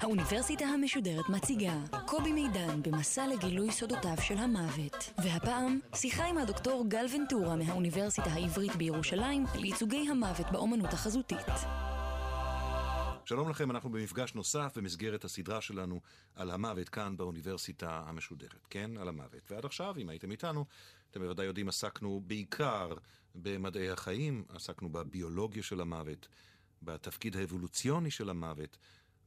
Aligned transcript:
האוניברסיטה 0.00 0.64
המשודרת 0.64 1.28
מציגה 1.28 1.72
קובי 2.06 2.32
מידן 2.32 2.82
במסע 2.82 3.26
לגילוי 3.26 3.72
סודותיו 3.72 4.16
של 4.20 4.38
המוות. 4.38 5.10
והפעם, 5.18 5.80
שיחה 5.94 6.24
עם 6.24 6.38
הדוקטור 6.38 6.84
גל 6.88 7.06
ונטורה 7.14 7.56
מהאוניברסיטה 7.56 8.30
העברית 8.30 8.76
בירושלים 8.76 9.46
על 9.54 9.64
ייצוגי 9.64 10.06
המוות 10.10 10.52
באומנות 10.52 10.92
החזותית. 10.92 11.83
שלום 13.26 13.48
לכם, 13.48 13.70
אנחנו 13.70 13.90
במפגש 13.90 14.34
נוסף 14.34 14.72
במסגרת 14.76 15.24
הסדרה 15.24 15.60
שלנו 15.60 16.00
על 16.34 16.50
המוות 16.50 16.88
כאן 16.88 17.16
באוניברסיטה 17.16 18.02
המשודרת. 18.06 18.66
כן, 18.70 18.90
על 18.96 19.08
המוות. 19.08 19.50
ועד 19.50 19.64
עכשיו, 19.64 19.94
אם 19.98 20.08
הייתם 20.08 20.30
איתנו, 20.30 20.64
אתם 21.10 21.20
בוודאי 21.20 21.46
יודעים, 21.46 21.68
עסקנו 21.68 22.22
בעיקר 22.26 22.92
במדעי 23.34 23.90
החיים, 23.90 24.44
עסקנו 24.48 24.88
בביולוגיה 24.88 25.62
של 25.62 25.80
המוות, 25.80 26.28
בתפקיד 26.82 27.36
האבולוציוני 27.36 28.10
של 28.10 28.30
המוות, 28.30 28.76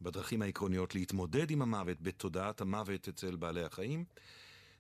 בדרכים 0.02 0.42
העקרוניות 0.42 0.96
להתמודד 0.96 1.52
עם 1.52 1.62
המוות, 1.62 2.02
בתודעת 2.02 2.62
המוות 2.62 3.08
אצל 3.08 3.36
בעלי 3.36 3.64
החיים. 3.64 4.06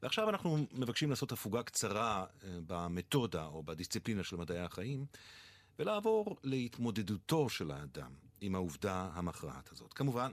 ועכשיו 0.04 0.30
אנחנו 0.30 0.68
מבקשים 0.72 1.10
לעשות 1.10 1.32
הפוגה 1.32 1.64
קצרה 1.64 2.26
אה, 2.44 2.60
במתודה 2.68 3.46
או 3.46 3.64
בדיסציפלינה 3.64 4.24
של 4.24 4.36
מדעי 4.36 4.60
החיים, 4.60 5.06
ולעבור 5.80 6.38
להתמודדותו 6.44 7.50
של 7.50 7.72
האדם 7.72 8.27
עם 8.42 8.56
העובדה 8.56 9.10
המכרעת 9.14 9.72
הזאת. 9.72 9.94
כמובן, 9.94 10.32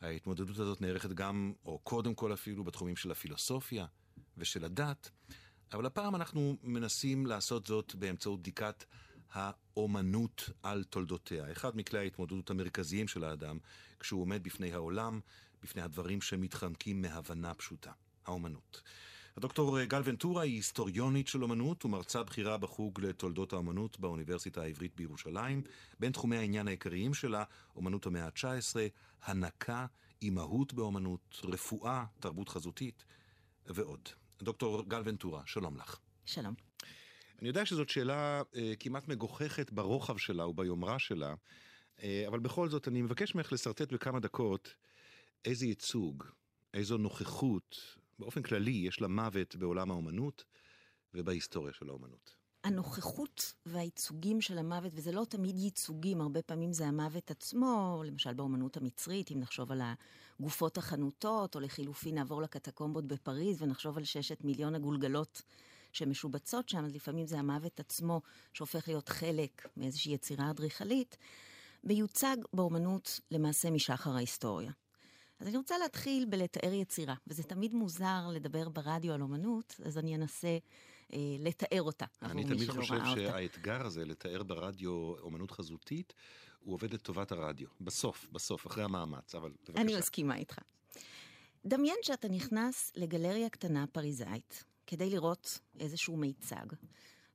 ההתמודדות 0.00 0.58
הזאת 0.58 0.80
נערכת 0.80 1.10
גם, 1.10 1.52
או 1.64 1.78
קודם 1.78 2.14
כל 2.14 2.32
אפילו, 2.32 2.64
בתחומים 2.64 2.96
של 2.96 3.10
הפילוסופיה 3.10 3.86
ושל 4.36 4.64
הדת, 4.64 5.10
אבל 5.72 5.86
הפעם 5.86 6.14
אנחנו 6.14 6.56
מנסים 6.62 7.26
לעשות 7.26 7.66
זאת 7.66 7.94
באמצעות 7.94 8.40
בדיקת 8.40 8.84
האומנות 9.32 10.50
על 10.62 10.84
תולדותיה. 10.84 11.52
אחד 11.52 11.76
מכלי 11.76 11.98
ההתמודדות 11.98 12.50
המרכזיים 12.50 13.08
של 13.08 13.24
האדם 13.24 13.58
כשהוא 14.00 14.22
עומד 14.22 14.42
בפני 14.42 14.72
העולם, 14.72 15.20
בפני 15.62 15.82
הדברים 15.82 16.20
שמתחמקים 16.20 17.02
מהבנה 17.02 17.54
פשוטה, 17.54 17.92
האומנות. 18.26 18.82
הדוקטור 19.36 19.84
גל 19.84 20.02
ונטורה 20.04 20.42
היא 20.42 20.54
היסטוריונית 20.54 21.28
של 21.28 21.42
אומנות 21.42 21.84
ומרצה 21.84 22.22
בכירה 22.22 22.58
בחוג 22.58 23.00
לתולדות 23.00 23.52
האומנות 23.52 24.00
באוניברסיטה 24.00 24.62
העברית 24.62 24.96
בירושלים. 24.96 25.62
בין 26.00 26.12
תחומי 26.12 26.36
העניין 26.36 26.68
העיקריים 26.68 27.14
שלה, 27.14 27.44
אומנות 27.76 28.06
המאה 28.06 28.24
ה-19, 28.24 28.76
הנקה, 29.22 29.86
אימהות 30.22 30.72
באומנות, 30.72 31.40
רפואה, 31.44 32.04
תרבות 32.20 32.48
חזותית 32.48 33.04
ועוד. 33.66 34.08
דוקטור 34.42 34.82
גל 34.88 35.02
ונטורה, 35.04 35.42
שלום 35.46 35.76
לך. 35.76 35.98
שלום. 36.24 36.54
אני 37.40 37.48
יודע 37.48 37.66
שזאת 37.66 37.88
שאלה 37.88 38.42
אה, 38.56 38.72
כמעט 38.80 39.08
מגוחכת 39.08 39.72
ברוחב 39.72 40.16
שלה 40.16 40.46
וביומרה 40.46 40.98
שלה, 40.98 41.34
אה, 42.02 42.24
אבל 42.28 42.38
בכל 42.38 42.68
זאת 42.68 42.88
אני 42.88 43.02
מבקש 43.02 43.34
ממך 43.34 43.52
לשרטט 43.52 43.92
בכמה 43.92 44.20
דקות 44.20 44.74
איזה 45.44 45.66
ייצוג, 45.66 46.24
איזו 46.74 46.98
נוכחות, 46.98 47.96
באופן 48.18 48.42
כללי, 48.42 48.70
יש 48.70 49.00
למוות 49.00 49.56
בעולם 49.56 49.90
האומנות 49.90 50.44
ובהיסטוריה 51.14 51.72
של 51.72 51.88
האומנות. 51.88 52.46
הנוכחות 52.64 53.54
והייצוגים 53.66 54.40
של 54.40 54.58
המוות, 54.58 54.92
וזה 54.94 55.12
לא 55.12 55.24
תמיד 55.28 55.56
ייצוגים, 55.58 56.20
הרבה 56.20 56.42
פעמים 56.42 56.72
זה 56.72 56.86
המוות 56.86 57.30
עצמו, 57.30 58.02
למשל 58.06 58.34
באומנות 58.34 58.76
המצרית, 58.76 59.30
אם 59.30 59.40
נחשוב 59.40 59.72
על 59.72 59.82
הגופות 60.40 60.78
החנותות, 60.78 61.54
או 61.54 61.60
לחילופין 61.60 62.14
נעבור 62.14 62.42
לקטקומבות 62.42 63.06
בפריז 63.06 63.62
ונחשוב 63.62 63.98
על 63.98 64.04
ששת 64.04 64.44
מיליון 64.44 64.74
הגולגלות 64.74 65.42
שמשובצות 65.92 66.68
שם, 66.68 66.84
אז 66.84 66.94
לפעמים 66.94 67.26
זה 67.26 67.38
המוות 67.38 67.80
עצמו 67.80 68.20
שהופך 68.52 68.88
להיות 68.88 69.08
חלק 69.08 69.68
מאיזושהי 69.76 70.12
יצירה 70.12 70.50
אדריכלית, 70.50 71.16
מיוצג 71.84 72.36
באומנות 72.52 73.20
למעשה 73.30 73.70
משחר 73.70 74.10
ההיסטוריה. 74.10 74.72
אז 75.40 75.48
אני 75.48 75.56
רוצה 75.56 75.78
להתחיל 75.78 76.24
בלתאר 76.24 76.72
יצירה, 76.72 77.14
וזה 77.26 77.42
תמיד 77.42 77.74
מוזר 77.74 78.28
לדבר 78.32 78.68
ברדיו 78.68 79.12
על 79.12 79.22
אומנות, 79.22 79.80
אז 79.84 79.98
אני 79.98 80.14
אנסה 80.14 80.58
אה, 81.12 81.18
לתאר 81.38 81.82
אותה. 81.82 82.06
אני 82.22 82.44
תמיד 82.44 82.70
חושב 82.70 83.00
שהאתגר 83.14 83.86
הזה, 83.86 84.04
לתאר 84.04 84.42
ברדיו 84.42 85.14
אומנות 85.20 85.50
חזותית, 85.50 86.14
הוא 86.60 86.74
עובד 86.74 86.94
לטובת 86.94 87.32
הרדיו. 87.32 87.68
בסוף, 87.80 88.28
בסוף, 88.32 88.66
אחרי 88.66 88.84
המאמץ, 88.84 89.34
אבל 89.34 89.50
בבקשה. 89.50 89.82
אני 89.82 89.98
מסכימה 89.98 90.36
איתך. 90.36 90.58
דמיין 91.66 91.96
שאתה 92.02 92.28
נכנס 92.28 92.92
לגלריה 92.96 93.48
קטנה 93.48 93.86
פריזאית, 93.86 94.64
כדי 94.86 95.10
לראות 95.10 95.58
איזשהו 95.80 96.16
מיצג. 96.16 96.66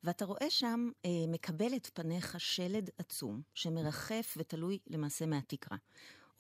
ואתה 0.04 0.26
רואה 0.26 0.50
שם 0.50 0.90
אה, 1.06 1.10
מקבל 1.28 1.76
את 1.76 1.90
פניך 1.94 2.40
שלד 2.40 2.90
עצום, 2.98 3.42
שמרחף 3.54 4.34
ותלוי 4.38 4.80
למעשה 4.88 5.26
מהתקרה. 5.26 5.78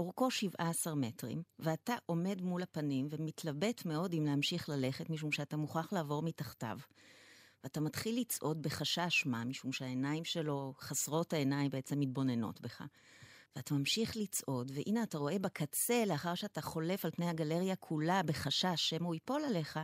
אורכו 0.01 0.31
17 0.31 0.95
מטרים, 0.95 1.43
ואתה 1.59 1.95
עומד 2.05 2.41
מול 2.41 2.63
הפנים 2.63 3.07
ומתלבט 3.09 3.85
מאוד 3.85 4.13
אם 4.13 4.25
להמשיך 4.25 4.69
ללכת, 4.69 5.09
משום 5.09 5.31
שאתה 5.31 5.57
מוכרח 5.57 5.93
לעבור 5.93 6.23
מתחתיו. 6.23 6.77
ואתה 7.63 7.81
מתחיל 7.81 8.19
לצעוד 8.19 8.61
בחשש 8.61 9.25
מה, 9.25 9.43
משום 9.43 9.71
שהעיניים 9.71 10.25
שלו, 10.25 10.73
חסרות 10.79 11.33
העיניים, 11.33 11.71
בעצם 11.71 11.99
מתבוננות 11.99 12.61
בך. 12.61 12.83
ואתה 13.55 13.73
ממשיך 13.73 14.17
לצעוד, 14.17 14.71
והנה 14.75 15.03
אתה 15.03 15.17
רואה 15.17 15.39
בקצה, 15.39 16.03
לאחר 16.05 16.35
שאתה 16.35 16.61
חולף 16.61 17.05
על 17.05 17.11
פני 17.11 17.29
הגלריה 17.29 17.75
כולה 17.75 18.23
בחשש 18.23 18.89
שמא 18.89 19.05
הוא 19.05 19.13
ייפול 19.13 19.41
עליך, 19.45 19.79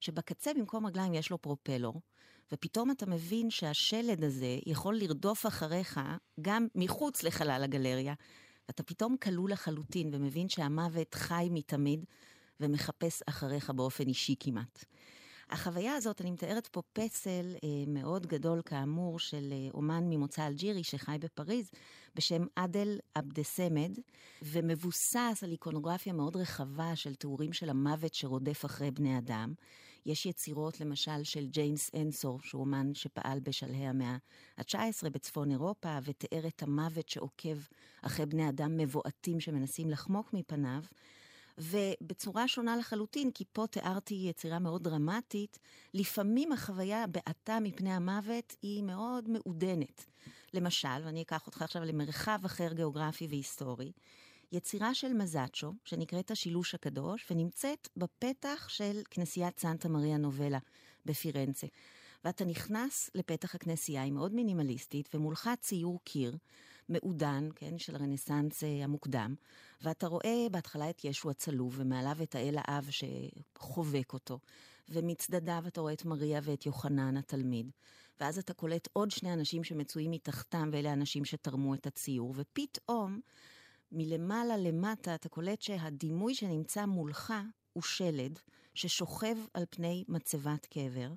שבקצה 0.00 0.54
במקום 0.54 0.86
רגליים 0.86 1.14
יש 1.14 1.30
לו 1.30 1.42
פרופלור, 1.42 2.00
ופתאום 2.52 2.90
אתה 2.90 3.06
מבין 3.06 3.50
שהשלד 3.50 4.24
הזה 4.24 4.58
יכול 4.66 4.96
לרדוף 4.96 5.46
אחריך 5.46 6.00
גם 6.40 6.66
מחוץ 6.74 7.22
לחלל 7.22 7.62
הגלריה, 7.64 8.14
ואתה 8.68 8.82
פתאום 8.82 9.16
כלוא 9.16 9.48
לחלוטין 9.48 10.10
ומבין 10.14 10.48
שהמוות 10.48 11.14
חי 11.14 11.48
מתמיד 11.50 12.04
ומחפש 12.60 13.22
אחריך 13.26 13.70
באופן 13.70 14.06
אישי 14.08 14.34
כמעט. 14.40 14.84
החוויה 15.50 15.94
הזאת, 15.94 16.20
אני 16.20 16.30
מתארת 16.30 16.66
פה 16.66 16.82
פסל 16.92 17.54
אה, 17.64 17.68
מאוד 17.86 18.26
גדול 18.26 18.62
כאמור 18.64 19.18
של 19.18 19.52
אה, 19.52 19.68
אומן 19.74 20.04
ממוצא 20.10 20.46
אלג'ירי 20.46 20.84
שחי 20.84 21.16
בפריז 21.20 21.70
בשם 22.14 22.42
עדל 22.56 22.98
אבדסמד, 23.18 23.90
ומבוסס 24.42 25.40
על 25.42 25.50
איקונוגרפיה 25.50 26.12
מאוד 26.12 26.36
רחבה 26.36 26.96
של 26.96 27.14
תיאורים 27.14 27.52
של 27.52 27.70
המוות 27.70 28.14
שרודף 28.14 28.64
אחרי 28.64 28.90
בני 28.90 29.18
אדם. 29.18 29.54
יש 30.06 30.26
יצירות 30.26 30.80
למשל 30.80 31.22
של 31.22 31.46
ג'יימס 31.46 31.90
אנסור, 31.94 32.40
שהוא 32.42 32.60
אומן 32.60 32.94
שפעל 32.94 33.40
בשלהי 33.40 33.86
המאה 33.86 34.16
ה-19 34.58 35.08
בצפון 35.10 35.50
אירופה, 35.50 35.98
ותיאר 36.04 36.46
את 36.46 36.62
המוות 36.62 37.08
שעוקב 37.08 37.58
אחרי 38.02 38.26
בני 38.26 38.48
אדם 38.48 38.76
מבועתים 38.76 39.40
שמנסים 39.40 39.90
לחמוק 39.90 40.32
מפניו. 40.32 40.82
ובצורה 41.58 42.48
שונה 42.48 42.76
לחלוטין, 42.76 43.30
כי 43.30 43.44
פה 43.52 43.66
תיארתי 43.66 44.14
יצירה 44.14 44.58
מאוד 44.58 44.82
דרמטית, 44.82 45.58
לפעמים 45.94 46.52
החוויה 46.52 47.06
בעתה 47.06 47.60
מפני 47.60 47.92
המוות 47.92 48.56
היא 48.62 48.82
מאוד 48.82 49.28
מעודנת. 49.28 50.06
למשל, 50.54 50.88
ואני 51.04 51.22
אקח 51.22 51.46
אותך 51.46 51.62
עכשיו 51.62 51.84
למרחב 51.84 52.38
אחר 52.44 52.72
גיאוגרפי 52.72 53.26
והיסטורי, 53.26 53.92
יצירה 54.52 54.94
של 54.94 55.12
מזאצ'ו, 55.12 55.72
שנקראת 55.84 56.30
השילוש 56.30 56.74
הקדוש, 56.74 57.26
ונמצאת 57.30 57.88
בפתח 57.96 58.68
של 58.68 59.00
כנסיית 59.10 59.58
סנטה 59.60 59.88
מריה 59.88 60.16
נובלה 60.16 60.58
בפירנצה. 61.06 61.66
ואתה 62.24 62.44
נכנס 62.44 63.10
לפתח 63.14 63.54
הכנסייה, 63.54 64.02
היא 64.02 64.12
מאוד 64.12 64.34
מינימליסטית, 64.34 65.14
ומולך 65.14 65.50
ציור 65.60 66.00
קיר 66.04 66.36
מעודן, 66.88 67.48
כן, 67.54 67.78
של 67.78 67.94
הרנסאנס 67.94 68.64
אה, 68.64 68.84
המוקדם, 68.84 69.34
ואתה 69.82 70.06
רואה 70.06 70.46
בהתחלה 70.50 70.90
את 70.90 71.04
ישו 71.04 71.30
הצלוב, 71.30 71.74
ומעליו 71.76 72.16
את 72.22 72.34
האל 72.34 72.56
האב 72.58 72.88
שחובק 72.90 74.12
אותו, 74.12 74.38
ומצדדיו 74.88 75.64
אתה 75.66 75.80
רואה 75.80 75.92
את 75.92 76.04
מריה 76.04 76.40
ואת 76.42 76.66
יוחנן 76.66 77.16
התלמיד, 77.16 77.70
ואז 78.20 78.38
אתה 78.38 78.54
קולט 78.54 78.88
עוד 78.92 79.10
שני 79.10 79.32
אנשים 79.32 79.64
שמצויים 79.64 80.10
מתחתם, 80.10 80.70
ואלה 80.72 80.90
האנשים 80.90 81.24
שתרמו 81.24 81.74
את 81.74 81.86
הציור, 81.86 82.34
ופתאום... 82.36 83.20
מלמעלה 83.92 84.56
למטה 84.56 85.14
אתה 85.14 85.28
קולט 85.28 85.62
שהדימוי 85.62 86.34
שנמצא 86.34 86.86
מולך 86.86 87.34
הוא 87.72 87.82
שלד 87.82 88.38
ששוכב 88.74 89.36
על 89.54 89.64
פני 89.70 90.04
מצבת 90.08 90.66
קבר, 90.66 91.12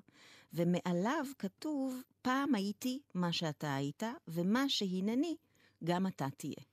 ומעליו 0.52 1.24
כתוב, 1.38 2.02
פעם 2.22 2.54
הייתי 2.54 3.00
מה 3.14 3.32
שאתה 3.32 3.74
היית, 3.74 4.02
ומה 4.28 4.68
שהנני, 4.68 5.36
גם 5.84 6.06
אתה 6.06 6.26
תהיה. 6.36 6.64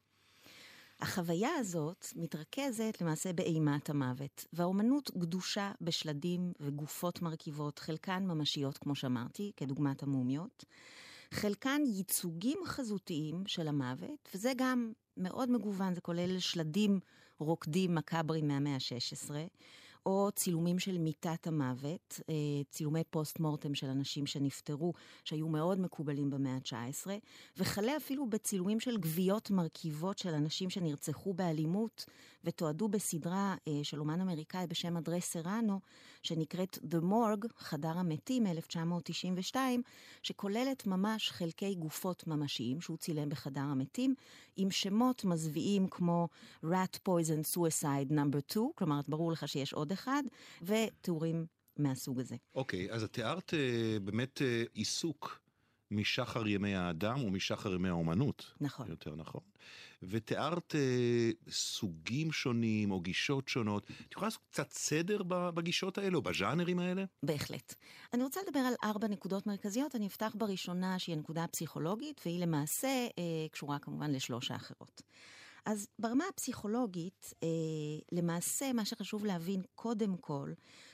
החוויה 0.99 1.55
הזאת 1.59 2.05
מתרכזת 2.15 2.97
למעשה 3.01 3.33
באימת 3.33 3.89
המוות, 3.89 4.45
והאומנות 4.53 5.11
גדושה 5.17 5.71
בשלדים 5.81 6.53
וגופות 6.59 7.21
מרכיבות, 7.21 7.79
חלקן 7.79 8.23
ממשיות, 8.27 8.77
כמו 8.77 8.95
שאמרתי, 8.95 9.51
כדוגמת 9.57 10.03
המומיות, 10.03 10.65
חלקן 11.31 11.81
ייצוגים 11.85 12.57
חזותיים 12.65 13.43
של 13.47 13.67
המוות, 13.67 14.29
וזה 14.33 14.51
גם 14.57 14.91
מאוד 15.17 15.51
מגוון, 15.51 15.93
זה 15.93 16.01
כולל 16.01 16.39
שלדים 16.39 16.99
רוקדים 17.39 17.95
מקאברים 17.95 18.47
מהמאה 18.47 18.73
ה-16, 18.73 19.31
או 20.05 20.29
צילומים 20.35 20.79
של 20.79 20.97
מיטת 20.97 21.47
המוות, 21.47 22.19
אה, 22.29 22.33
צילומי 22.69 23.03
פוסט 23.09 23.39
מורטם 23.39 23.75
של 23.75 23.87
אנשים 23.87 24.25
שנפטרו, 24.25 24.93
שהיו 25.23 25.47
מאוד 25.47 25.79
מקובלים 25.79 26.29
במאה 26.29 26.53
ה-19, 26.53 27.07
וכלה 27.57 27.97
אפילו 27.97 28.29
בצילומים 28.29 28.79
של 28.79 28.97
גוויות 28.97 29.51
מרכיבות 29.51 30.17
של 30.17 30.33
אנשים 30.33 30.69
שנרצחו 30.69 31.33
באלימות, 31.33 32.05
ותועדו 32.43 32.87
בסדרה 32.87 33.55
אה, 33.67 33.79
של 33.83 33.99
אומן 33.99 34.21
אמריקאי 34.21 34.67
בשם 34.67 34.97
אדרי 34.97 35.21
סרנו, 35.21 35.79
שנקראת 36.23 36.77
The 36.77 37.03
Morgue, 37.03 37.47
חדר 37.57 37.97
המתים 37.97 38.43
מ-1992, 38.43 39.55
שכוללת 40.23 40.87
ממש 40.87 41.31
חלקי 41.31 41.75
גופות 41.75 42.27
ממשיים 42.27 42.81
שהוא 42.81 42.97
צילם 42.97 43.29
בחדר 43.29 43.61
המתים, 43.61 44.15
עם 44.55 44.71
שמות 44.71 45.25
מזוויעים 45.25 45.87
כמו 45.87 46.27
rat 46.65 47.09
poison 47.09 47.55
suicide 47.55 48.11
number 48.11 48.51
2, 48.51 48.65
כלומר, 48.75 48.99
ברור 49.07 49.31
לך 49.31 49.47
שיש 49.47 49.73
עוד 49.73 49.91
אחד, 49.91 50.23
ותיאורים 50.61 51.45
מהסוג 51.77 52.19
הזה. 52.19 52.35
אוקיי, 52.55 52.89
okay, 52.89 52.93
אז 52.93 53.03
את 53.03 53.13
תיארת 53.13 53.53
uh, 53.53 53.99
באמת 53.99 54.37
uh, 54.37 54.69
עיסוק 54.73 55.39
משחר 55.91 56.47
ימי 56.47 56.75
האדם 56.75 57.23
ומשחר 57.23 57.73
ימי 57.73 57.89
האומנות. 57.89 58.53
נכון. 58.61 58.89
יותר 58.89 59.15
נכון. 59.15 59.41
ותיארת 60.03 60.75
uh, 60.75 61.51
סוגים 61.51 62.31
שונים 62.31 62.91
או 62.91 63.01
גישות 63.01 63.47
שונות. 63.47 63.83
את 63.83 64.11
יכולה 64.11 64.27
לעשות 64.27 64.41
קצת 64.51 64.71
סדר 64.71 65.21
בגישות 65.27 65.97
האלה 65.97 66.17
או 66.17 66.21
בז'אנרים 66.21 66.79
האלה? 66.79 67.03
בהחלט. 67.23 67.73
אני 68.13 68.23
רוצה 68.23 68.39
לדבר 68.47 68.59
על 68.59 68.73
ארבע 68.83 69.07
נקודות 69.07 69.47
מרכזיות. 69.47 69.95
אני 69.95 70.07
אפתח 70.07 70.35
בראשונה 70.37 70.99
שהיא 70.99 71.15
הנקודה 71.15 71.43
הפסיכולוגית, 71.43 72.21
והיא 72.25 72.41
למעשה 72.41 73.07
uh, 73.09 73.51
קשורה 73.51 73.79
כמובן 73.79 74.11
לשלוש 74.11 74.51
האחרות. 74.51 75.01
אז 75.67 75.87
ברמה 75.99 76.23
הפסיכולוגית, 76.29 77.33
אה, 77.43 77.47
למעשה 78.11 78.73
מה 78.73 78.85
שחשוב 78.85 79.25
להבין 79.25 79.61
קודם 79.75 80.17
כל, 80.17 80.53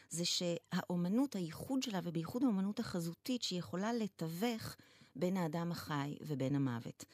זה 0.10 0.26
שהאומנות, 0.26 1.36
הייחוד 1.36 1.84
שלה, 1.84 2.00
ובייחוד 2.04 2.44
האומנות 2.44 2.80
החזותית, 2.80 3.44
שהיא 3.44 3.60
יכולה 3.60 3.94
לתווך 3.94 4.76
בין 5.16 5.38
האדם 5.38 5.72
החי 5.72 6.18
ובין 6.22 6.56
המוות. 6.56 7.06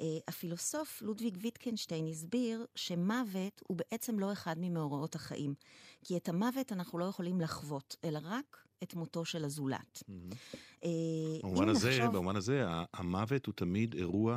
אה, 0.00 0.06
הפילוסוף 0.28 1.02
לודוויג 1.02 1.38
ויטקנשטיין 1.40 2.06
הסביר 2.06 2.66
שמוות 2.74 3.62
הוא 3.68 3.76
בעצם 3.76 4.18
לא 4.18 4.32
אחד 4.32 4.56
ממאורעות 4.58 5.14
החיים. 5.14 5.54
כי 6.04 6.16
את 6.16 6.28
המוות 6.28 6.72
אנחנו 6.72 6.98
לא 6.98 7.04
יכולים 7.04 7.40
לחוות, 7.40 7.96
אלא 8.04 8.18
רק 8.22 8.64
את 8.82 8.94
מותו 8.94 9.24
של 9.24 9.44
הזולת. 9.44 10.02
אה, 10.84 10.88
במובן 11.42 11.68
הזה. 11.68 12.08
במובן 12.12 12.36
הזה, 12.36 12.64
המוות 12.94 13.46
הוא 13.46 13.54
תמיד 13.54 13.94
אירוע 13.94 14.36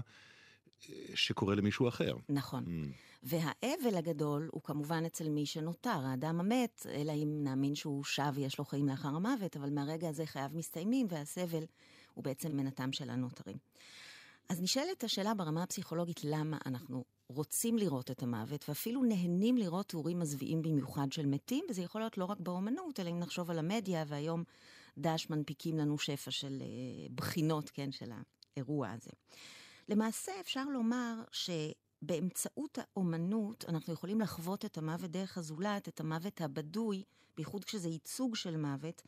שקורה 1.16 1.56
למישהו 1.56 1.88
אחר. 1.88 2.16
נכון. 2.30 2.66
Mm. 2.66 3.14
והאבל 3.24 3.96
הגדול 3.96 4.50
הוא 4.52 4.62
כמובן 4.62 5.06
אצל 5.06 5.30
מי 5.30 5.46
שנותר, 5.46 6.00
האדם 6.06 6.40
המת, 6.40 6.86
אלא 6.90 7.12
אם 7.12 7.44
נאמין 7.44 7.76
שהוא 7.76 8.04
שב 8.04 8.32
ויש 8.34 8.60
לו 8.60 8.66
חיים 8.66 8.88
לאחר 8.88 9.08
המוות, 9.08 9.58
אבל 9.58 9.70
מהרגע 9.70 10.10
הזה 10.10 10.26
חייו 10.26 10.50
מסתיימים 10.54 11.08
והסבל 11.10 11.64
הוא 12.14 12.24
בעצם 12.24 12.58
מנתם 12.58 12.92
של 12.92 13.10
הנותרים. 13.10 13.58
אז 14.50 14.62
נשאלת 14.62 15.04
השאלה 15.04 15.34
ברמה 15.34 15.64
הפסיכולוגית 15.64 16.24
למה 16.24 16.58
אנחנו 16.66 17.04
רוצים 17.30 17.78
לראות 17.78 18.12
את 18.12 18.24
המוות, 18.24 18.66
ואפילו 18.70 19.04
נהנים 19.04 19.58
לראות 19.58 19.88
תיאורים 19.88 20.20
מזוויעים 20.20 20.62
במיוחד 20.62 21.12
של 21.12 21.26
מתים, 21.26 21.66
וזה 21.70 21.82
יכול 21.82 22.02
להיות 22.02 22.18
לא 22.18 22.26
רק 22.26 22.40
באומנות, 22.40 23.00
אלא 23.00 23.10
אם 23.10 23.20
נחשוב 23.20 23.52
על 23.52 23.60
המדיה, 23.60 24.04
והיום 24.08 24.44
דש 24.98 25.30
מנפיקים 25.30 25.78
לנו 25.78 25.98
שפע 25.98 26.32
של 26.32 26.62
uh, 26.62 27.12
בחינות, 27.16 27.70
כן, 27.70 27.92
של 27.92 28.12
האירוע 28.56 28.90
הזה. 28.90 29.12
למעשה 29.90 30.32
אפשר 30.40 30.66
לומר 30.66 31.22
שבאמצעות 31.32 32.78
האומנות 32.82 33.66
אנחנו 33.68 33.94
יכולים 33.94 34.22
לחוות 34.22 34.66
את 34.66 34.78
המוות 34.78 35.12
דרך 35.12 35.38
הזולת, 35.38 35.88
את 35.88 36.00
המוות 36.00 36.42
הבדוי, 36.42 37.04
בייחוד 37.36 37.66
כשזה 37.66 37.90
ייצוג 37.90 38.36
של 38.36 38.58
מוות, 38.58 39.02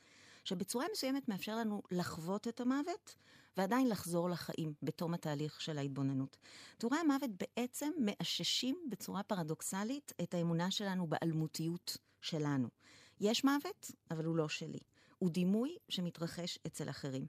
שבצורה 0.46 0.86
מסוימת 0.92 1.28
מאפשר 1.30 1.56
לנו 1.56 1.82
לחוות 1.92 2.48
את 2.48 2.62
המוות 2.62 3.16
ועדיין 3.58 3.90
לחזור 3.90 4.30
לחיים 4.30 4.74
בתום 4.84 5.14
התהליך 5.14 5.62
של 5.62 5.78
ההתבוננות. 5.78 6.38
תיאורי 6.78 6.98
המוות 6.98 7.30
בעצם 7.30 7.92
מאששים 7.98 8.78
בצורה 8.90 9.24
פרדוקסלית 9.24 10.14
את 10.22 10.34
האמונה 10.34 10.72
שלנו 10.72 11.08
באלמותיות 11.08 11.98
שלנו. 12.22 12.68
יש 13.20 13.44
מוות, 13.44 13.92
אבל 14.12 14.26
הוא 14.26 14.36
לא 14.36 14.50
שלי. 14.50 14.80
הוא 15.20 15.30
דימוי 15.30 15.78
שמתרחש 15.90 16.60
אצל 16.68 16.90
אחרים. 16.90 17.26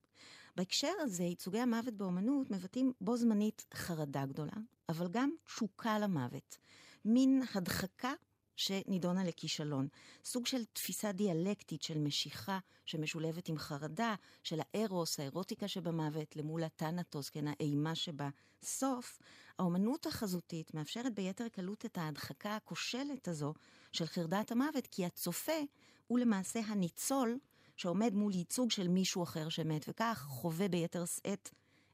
בהקשר 0.57 0.93
הזה, 1.01 1.23
ייצוגי 1.23 1.61
המוות 1.61 1.95
באומנות 1.95 2.51
מבטאים 2.51 2.93
בו 3.01 3.17
זמנית 3.17 3.67
חרדה 3.75 4.27
גדולה, 4.27 4.57
אבל 4.89 5.09
גם 5.09 5.31
תשוקה 5.45 5.99
למוות. 5.99 6.59
מין 7.05 7.43
הדחקה 7.55 8.13
שנידונה 8.57 9.25
לכישלון. 9.25 9.89
סוג 10.25 10.47
של 10.47 10.65
תפיסה 10.65 11.13
דיאלקטית 11.13 11.83
של 11.83 11.99
משיכה 11.99 12.59
שמשולבת 12.87 13.49
עם 13.49 13.59
חרדה, 13.59 14.15
של 14.43 14.61
הארוס, 14.61 15.21
האירוטיקה 15.21 15.69
שבמוות, 15.69 16.37
למול 16.37 16.65
הטנטוס, 16.65 17.31
כן, 17.31 17.45
האימה 17.49 17.93
שבסוף. 17.95 19.19
האומנות 19.59 20.07
החזותית 20.07 20.75
מאפשרת 20.75 21.15
ביתר 21.15 21.49
קלות 21.49 21.85
את 21.85 21.99
ההדחקה 21.99 22.57
הכושלת 22.57 23.29
הזו 23.29 23.55
של 23.93 24.07
חרדת 24.07 24.53
המוות, 24.53 24.87
כי 24.87 25.05
הצופה 25.05 25.61
הוא 26.07 26.19
למעשה 26.19 26.61
הניצול 26.67 27.39
שעומד 27.77 28.15
מול 28.15 28.35
ייצוג 28.35 28.71
של 28.71 28.89
מישהו 28.89 29.23
אחר 29.23 29.49
שמת, 29.49 29.85
וכך 29.89 30.25
חווה 30.29 30.69
ביתר 30.69 31.05
שאת 31.05 31.51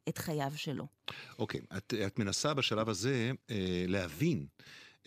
את 0.08 0.18
חייו 0.18 0.52
שלו. 0.56 0.86
אוקיי, 1.38 1.60
okay, 1.60 1.76
את, 1.76 1.94
את 2.06 2.18
מנסה 2.18 2.54
בשלב 2.54 2.88
הזה 2.88 3.30
אה, 3.50 3.84
להבין. 3.88 4.46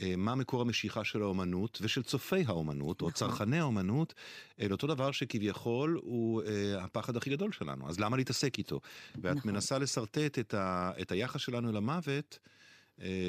אה, 0.01 0.15
מה 0.18 0.36
מקור 0.36 0.62
המשיכה 0.62 1.03
של 1.03 1.21
האומנות 1.21 1.80
ושל 1.81 2.03
צופי 2.03 2.44
האומנות, 2.47 2.97
נכון. 2.97 3.07
או 3.07 3.12
צרכני 3.12 3.59
האומנות, 3.59 4.13
אל 4.59 4.71
אותו 4.71 4.88
דבר 4.88 5.12
שכביכול 5.12 6.00
הוא 6.03 6.42
אה, 6.44 6.83
הפחד 6.83 7.18
הכי 7.18 7.30
גדול 7.30 7.51
שלנו. 7.51 7.89
אז 7.89 8.00
למה 8.00 8.18
להתעסק 8.18 8.57
איתו? 8.57 8.81
ואת 9.21 9.36
נכון. 9.36 9.51
מנסה 9.51 9.80
לשרטט 9.80 10.39
את, 10.39 10.53
ה, 10.53 10.92
את 11.01 11.12
היחס 11.12 11.42
שלנו 11.42 11.71
למוות. 11.71 12.39
אה, 12.42 12.50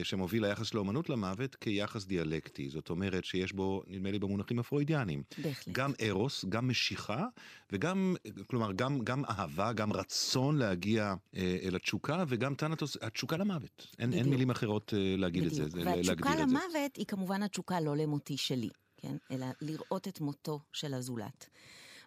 שמוביל 0.02 0.46
ליחס 0.46 0.66
של 0.66 0.76
האומנות 0.76 1.08
למוות 1.08 1.54
כיחס 1.54 2.06
דיאלקטי. 2.06 2.68
זאת 2.68 2.90
אומרת 2.90 3.24
שיש 3.24 3.52
בו, 3.52 3.82
נדמה 3.86 4.10
לי, 4.10 4.18
במונחים 4.18 4.58
הפרוידיאנים. 4.58 5.22
בהחלט. 5.38 5.74
גם 5.74 5.92
ארוס, 6.02 6.44
גם 6.48 6.68
משיכה, 6.68 7.26
וגם, 7.72 8.16
כלומר, 8.46 8.72
גם, 8.72 8.98
גם 9.04 9.24
אהבה, 9.24 9.72
גם 9.72 9.92
רצון 9.92 10.56
להגיע 10.56 11.14
אה, 11.36 11.58
אל 11.62 11.76
התשוקה, 11.76 12.24
וגם 12.28 12.54
טנטוס, 12.54 12.96
התשוקה 13.02 13.36
למוות. 13.36 13.86
אין, 13.98 14.12
אין 14.12 14.28
מילים 14.28 14.50
אחרות 14.50 14.94
אה, 14.94 15.14
להגיד 15.16 15.44
בדיוק. 15.44 15.66
את 15.66 15.70
זה, 15.70 15.78
להגדיר 15.78 16.00
את 16.00 16.04
זה. 16.04 16.10
והתשוקה 16.10 16.36
למוות 16.36 16.96
היא 16.96 17.06
כמובן 17.06 17.42
התשוקה 17.42 17.80
לא 17.80 17.96
למותי 17.96 18.36
שלי, 18.36 18.68
כן? 18.96 19.16
אלא 19.30 19.46
לראות 19.60 20.08
את 20.08 20.20
מותו 20.20 20.60
של 20.72 20.94
הזולת. 20.94 21.48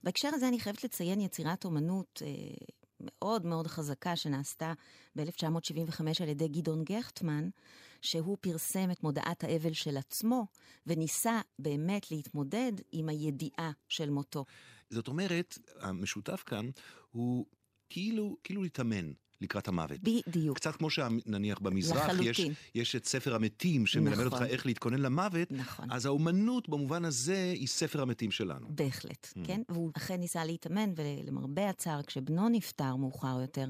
בהקשר 0.04 0.30
הזה 0.34 0.48
אני 0.48 0.60
חייבת 0.60 0.84
לציין 0.84 1.22
יצירת 1.22 1.66
אומנות 1.66 2.22
אה, 2.26 2.30
מאוד 3.02 3.46
מאוד 3.46 3.68
חזקה 3.68 4.16
שנעשתה 4.16 4.74
ב-1975 5.16 6.04
על 6.22 6.30
ידי 6.30 6.48
גדעון 6.48 6.84
גכטמן, 6.84 7.50
שהוא 8.02 8.38
פרסם 8.42 8.92
את 8.92 9.04
מודעת 9.04 9.44
האבל 9.44 9.74
של 9.74 9.98
עצמו, 9.98 10.46
וניסה 10.88 11.42
באמת 11.60 12.12
להתמודד 12.12 12.72
עם 12.92 13.10
הידיעה 13.10 13.72
של 13.88 14.10
מותו. 14.10 14.46
זאת 14.90 15.08
אומרת, 15.08 15.58
המשותף 15.80 16.44
כאן 16.46 16.70
הוא 17.12 17.46
כאילו, 17.90 18.38
כאילו 18.44 18.64
להתאמן. 18.64 19.12
לקראת 19.42 19.68
המוות. 19.68 20.00
בדיוק. 20.00 20.58
קצת 20.58 20.76
כמו 20.76 20.90
שנניח 20.90 21.60
במזרח 21.60 22.12
יש, 22.22 22.42
יש 22.76 22.96
את 22.96 23.06
ספר 23.06 23.36
המתים 23.36 23.86
שמלמד 23.86 24.14
נכון. 24.14 24.26
אותך 24.26 24.42
איך 24.42 24.66
להתכונן 24.66 25.00
למוות, 25.00 25.52
נכון. 25.52 25.92
אז 25.92 26.06
האומנות 26.06 26.70
במובן 26.70 27.06
הזה 27.06 27.54
היא 27.56 27.68
ספר 27.68 28.02
המתים 28.02 28.32
שלנו. 28.32 28.68
בהחלט, 28.70 29.28
mm. 29.28 29.48
כן? 29.48 29.62
והוא 29.70 29.92
אכן 29.98 30.20
ניסה 30.20 30.46
להתאמן, 30.46 30.94
ולמרבה 30.96 31.70
הצער, 31.70 32.02
כשבנו 32.04 32.50
נפטר 32.50 32.96
מאוחר 32.96 33.38
יותר, 33.42 33.70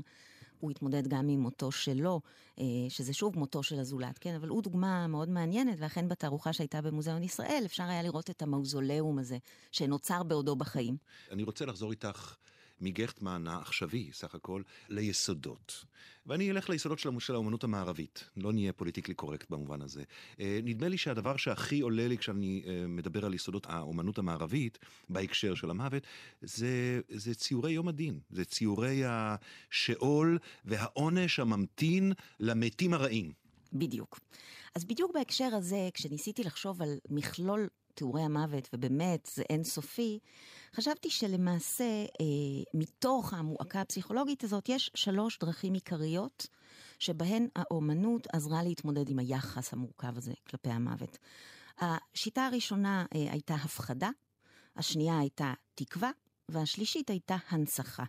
הוא 0.59 0.71
התמודד 0.71 1.07
גם 1.07 1.29
עם 1.29 1.39
מותו 1.39 1.71
שלו, 1.71 2.21
אה, 2.59 2.63
שזה 2.89 3.13
שוב 3.13 3.38
מותו 3.38 3.63
של 3.63 3.79
הזולת, 3.79 4.17
כן? 4.17 4.35
אבל 4.35 4.47
הוא 4.47 4.63
דוגמה 4.63 5.07
מאוד 5.07 5.29
מעניינת, 5.29 5.77
ואכן 5.79 6.07
בתערוכה 6.07 6.53
שהייתה 6.53 6.81
במוזיאון 6.81 7.23
ישראל, 7.23 7.63
אפשר 7.65 7.83
היה 7.83 8.03
לראות 8.03 8.29
את 8.29 8.41
המאוזוליאום 8.41 9.19
הזה, 9.19 9.38
שנוצר 9.71 10.23
בעודו 10.23 10.55
בחיים. 10.55 10.97
אני 11.31 11.43
רוצה 11.43 11.65
לחזור 11.65 11.91
איתך 11.91 12.35
מגכטמן 12.81 13.48
העכשווי, 13.48 14.09
סך 14.13 14.36
הכל, 14.36 14.62
ליסודות. 14.89 15.86
ואני 16.25 16.51
אלך 16.51 16.69
ליסודות 16.69 17.00
של, 17.00 17.09
של 17.19 17.33
האומנות 17.33 17.63
המערבית, 17.63 18.29
לא 18.38 18.53
נהיה 18.53 18.74
פוליטיקלי 18.74 19.13
קורקט 19.13 19.50
במובן 19.50 19.81
הזה. 19.81 20.03
אה, 20.39 20.59
נדמה 20.63 20.88
לי 20.88 20.98
שהדבר 20.98 21.38
שהכי 21.38 21.79
עולה 21.79 22.07
לי 22.07 22.17
כשאני 22.17 22.63
אה, 22.67 22.88
מדבר 22.88 23.25
על 23.25 23.33
יסודות 23.33 23.65
האומנות 23.69 24.17
המערבית, 24.17 24.79
בהקשר 25.09 25.55
של 25.55 25.69
המוות, 25.69 26.03
זה, 26.41 27.01
זה 27.09 27.36
ציורי 27.36 27.71
יום 27.71 27.88
הדין, 27.88 28.19
זה 28.29 28.45
ציורי 28.45 29.01
השאול 29.05 30.38
והעונש 30.65 31.39
הממתין 31.39 32.13
למתים 32.39 32.93
הרעים. 32.93 33.31
בדיוק. 33.74 34.19
אז 34.75 34.86
בדיוק 34.86 35.12
בהקשר 35.13 35.50
הזה, 35.53 35.89
כשניסיתי 35.93 36.43
לחשוב 36.43 36.81
על 36.81 36.98
מכלול 37.09 37.67
תיאורי 38.00 38.22
המוות, 38.22 38.70
ובאמת 38.74 39.29
זה 39.36 39.44
אינסופי, 39.50 40.20
חשבתי 40.75 41.10
שלמעשה, 41.10 41.84
אה, 42.03 42.63
מתוך 42.74 43.34
המועקה 43.34 43.82
הפסיכולוגית 43.82 44.44
הזאת, 44.44 44.70
יש 44.70 44.91
שלוש 44.96 45.39
דרכים 45.39 45.74
עיקריות 45.74 46.48
שבהן 47.00 47.48
האומנות 47.56 48.27
עזרה 48.34 48.63
להתמודד 48.63 49.10
עם 49.10 49.20
היחס 49.20 49.74
המורכב 49.74 50.18
הזה 50.18 50.34
כלפי 50.50 50.70
המוות. 50.70 51.18
השיטה 51.79 52.46
הראשונה 52.46 53.06
אה, 53.15 53.32
הייתה 53.32 53.56
הפחדה, 53.56 54.10
השנייה 54.75 55.20
הייתה 55.20 55.53
תקווה, 55.75 56.12
והשלישית 56.51 57.10
הייתה 57.10 57.36
הנצחה. 57.50 58.03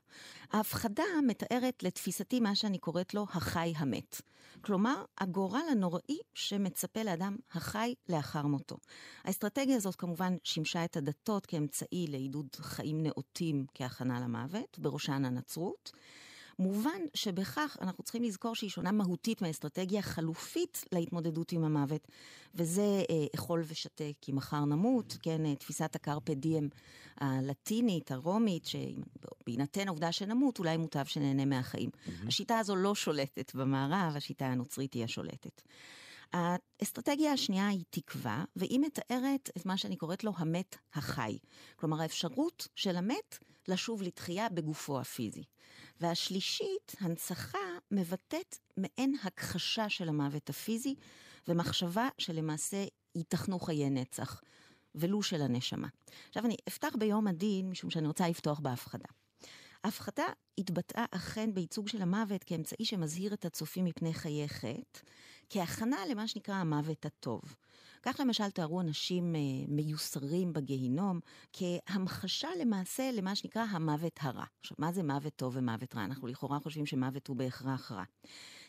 ההפחדה 0.52 1.04
מתארת 1.26 1.82
לתפיסתי 1.82 2.40
מה 2.40 2.54
שאני 2.54 2.78
קוראת 2.78 3.14
לו 3.14 3.26
החי 3.30 3.73
המת. 3.76 4.20
כלומר, 4.61 5.04
הגורל 5.18 5.62
הנוראי 5.70 6.18
שמצפה 6.35 7.02
לאדם 7.02 7.37
החי 7.52 7.94
לאחר 8.09 8.47
מותו. 8.47 8.76
האסטרטגיה 9.25 9.76
הזאת 9.76 9.97
כמובן 9.97 10.37
שימשה 10.44 10.85
את 10.85 10.97
הדתות 10.97 11.47
כאמצעי 11.47 12.06
לעידוד 12.09 12.49
חיים 12.56 13.02
נאותים 13.02 13.66
כהכנה 13.75 14.20
למוות, 14.20 14.78
בראשן 14.78 15.25
הנצרות. 15.25 15.92
מובן 16.60 17.00
שבכך 17.14 17.76
אנחנו 17.80 18.04
צריכים 18.04 18.22
לזכור 18.22 18.54
שהיא 18.54 18.70
שונה 18.70 18.92
מהותית 18.92 19.42
מהאסטרטגיה 19.42 19.98
החלופית 19.98 20.84
להתמודדות 20.92 21.52
עם 21.52 21.64
המוות, 21.64 22.08
וזה 22.54 22.82
אה, 23.10 23.26
אכול 23.34 23.64
ושתה 23.66 24.04
כי 24.20 24.32
מחר 24.32 24.64
נמות, 24.64 25.16
כן, 25.22 25.46
אה, 25.46 25.54
תפיסת 25.54 25.96
הקרפה 25.96 26.34
דיאם 26.34 26.68
הלטינית, 27.20 28.12
הרומית, 28.12 28.66
שבהינתן 28.66 29.86
העובדה 29.86 30.12
שנמות, 30.12 30.58
אולי 30.58 30.76
מוטב 30.76 31.04
שנהנה 31.04 31.44
מהחיים. 31.44 31.90
Mm-hmm. 31.90 32.28
השיטה 32.28 32.58
הזו 32.58 32.76
לא 32.76 32.94
שולטת 32.94 33.54
במערב, 33.54 34.16
השיטה 34.16 34.46
הנוצרית 34.46 34.94
היא 34.94 35.04
השולטת. 35.04 35.62
האסטרטגיה 36.32 37.32
השנייה 37.32 37.68
היא 37.68 37.84
תקווה, 37.90 38.44
והיא 38.56 38.80
מתארת 38.80 39.50
את 39.56 39.66
מה 39.66 39.76
שאני 39.76 39.96
קוראת 39.96 40.24
לו 40.24 40.32
המת 40.36 40.76
החי. 40.94 41.38
כלומר, 41.76 42.00
האפשרות 42.00 42.68
של 42.76 42.96
המת 42.96 43.38
לשוב 43.68 44.02
לתחייה 44.02 44.48
בגופו 44.48 45.00
הפיזי. 45.00 45.44
והשלישית, 46.00 46.97
הנצחה, 47.00 47.59
מבטאת 47.90 48.57
מעין 48.76 49.14
הכחשה 49.25 49.88
של 49.88 50.09
המוות 50.09 50.50
הפיזי, 50.50 50.95
ומחשבה 51.49 52.09
שלמעשה 52.19 52.85
ייתכנו 53.14 53.59
חיי 53.59 53.90
נצח, 53.90 54.40
ולו 54.95 55.23
של 55.23 55.42
הנשמה. 55.42 55.88
עכשיו 56.28 56.45
אני 56.45 56.57
אפתח 56.69 56.95
ביום 56.99 57.26
הדין, 57.26 57.71
משום 57.71 57.90
שאני 57.90 58.07
רוצה 58.07 58.28
לפתוח 58.28 58.61
בהפחדה. 58.61 59.09
ההפחדה 59.84 60.25
התבטאה 60.58 61.04
אכן 61.10 61.54
בייצוג 61.54 61.88
של 61.88 62.02
המוות 62.02 62.44
כאמצעי 62.44 62.84
שמזהיר 62.84 63.34
את 63.34 63.44
הצופים 63.44 63.84
מפני 63.84 64.14
חיי 64.14 64.49
חטא, 64.49 65.00
כהכנה 65.50 65.96
למה 66.10 66.28
שנקרא 66.28 66.54
המוות 66.54 67.06
הטוב. 67.06 67.42
כך 68.02 68.20
למשל 68.20 68.50
תיארו 68.50 68.80
אנשים 68.80 69.37
אה, 69.37 69.40
מיוסרים 69.68 70.52
בגיהינום 70.52 71.20
כהמחשה 71.52 72.49
למעשה 72.60 73.10
למה 73.12 73.34
שנקרא 73.34 73.62
המוות 73.70 74.18
הרע. 74.20 74.44
עכשיו, 74.60 74.76
מה 74.78 74.92
זה 74.92 75.02
מוות 75.02 75.37
טוב 75.37 75.56
ומוות 75.56 75.94
רע? 75.94 76.04
אנחנו 76.04 76.28
לכאורה 76.28 76.60
חושבים 76.60 76.87
שמוות 76.87 77.26
הוא 77.26 77.37
בהכרח 77.37 77.92
רע. 77.92 78.04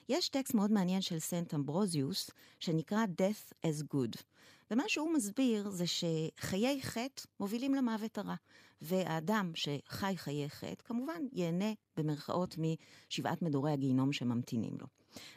יש 0.09 0.29
טקסט 0.29 0.53
מאוד 0.53 0.71
מעניין 0.71 1.01
של 1.01 1.19
סנט 1.19 1.53
אמברוזיוס, 1.53 2.31
שנקרא 2.59 3.05
Death 3.05 3.67
as 3.67 3.93
Good. 3.93 4.21
ומה 4.71 4.83
שהוא 4.87 5.13
מסביר 5.13 5.69
זה 5.69 5.85
שחיי 5.87 6.79
חטא 6.81 7.23
מובילים 7.39 7.75
למוות 7.75 8.17
הרע. 8.17 8.35
והאדם 8.81 9.51
שחי 9.55 10.13
חיי 10.17 10.49
חטא, 10.49 10.83
כמובן 10.83 11.21
ייהנה 11.33 11.73
במרכאות 11.97 12.55
משבעת 12.57 13.41
מדורי 13.41 13.71
הגיהינום 13.71 14.13
שממתינים 14.13 14.73
לו. 14.79 14.87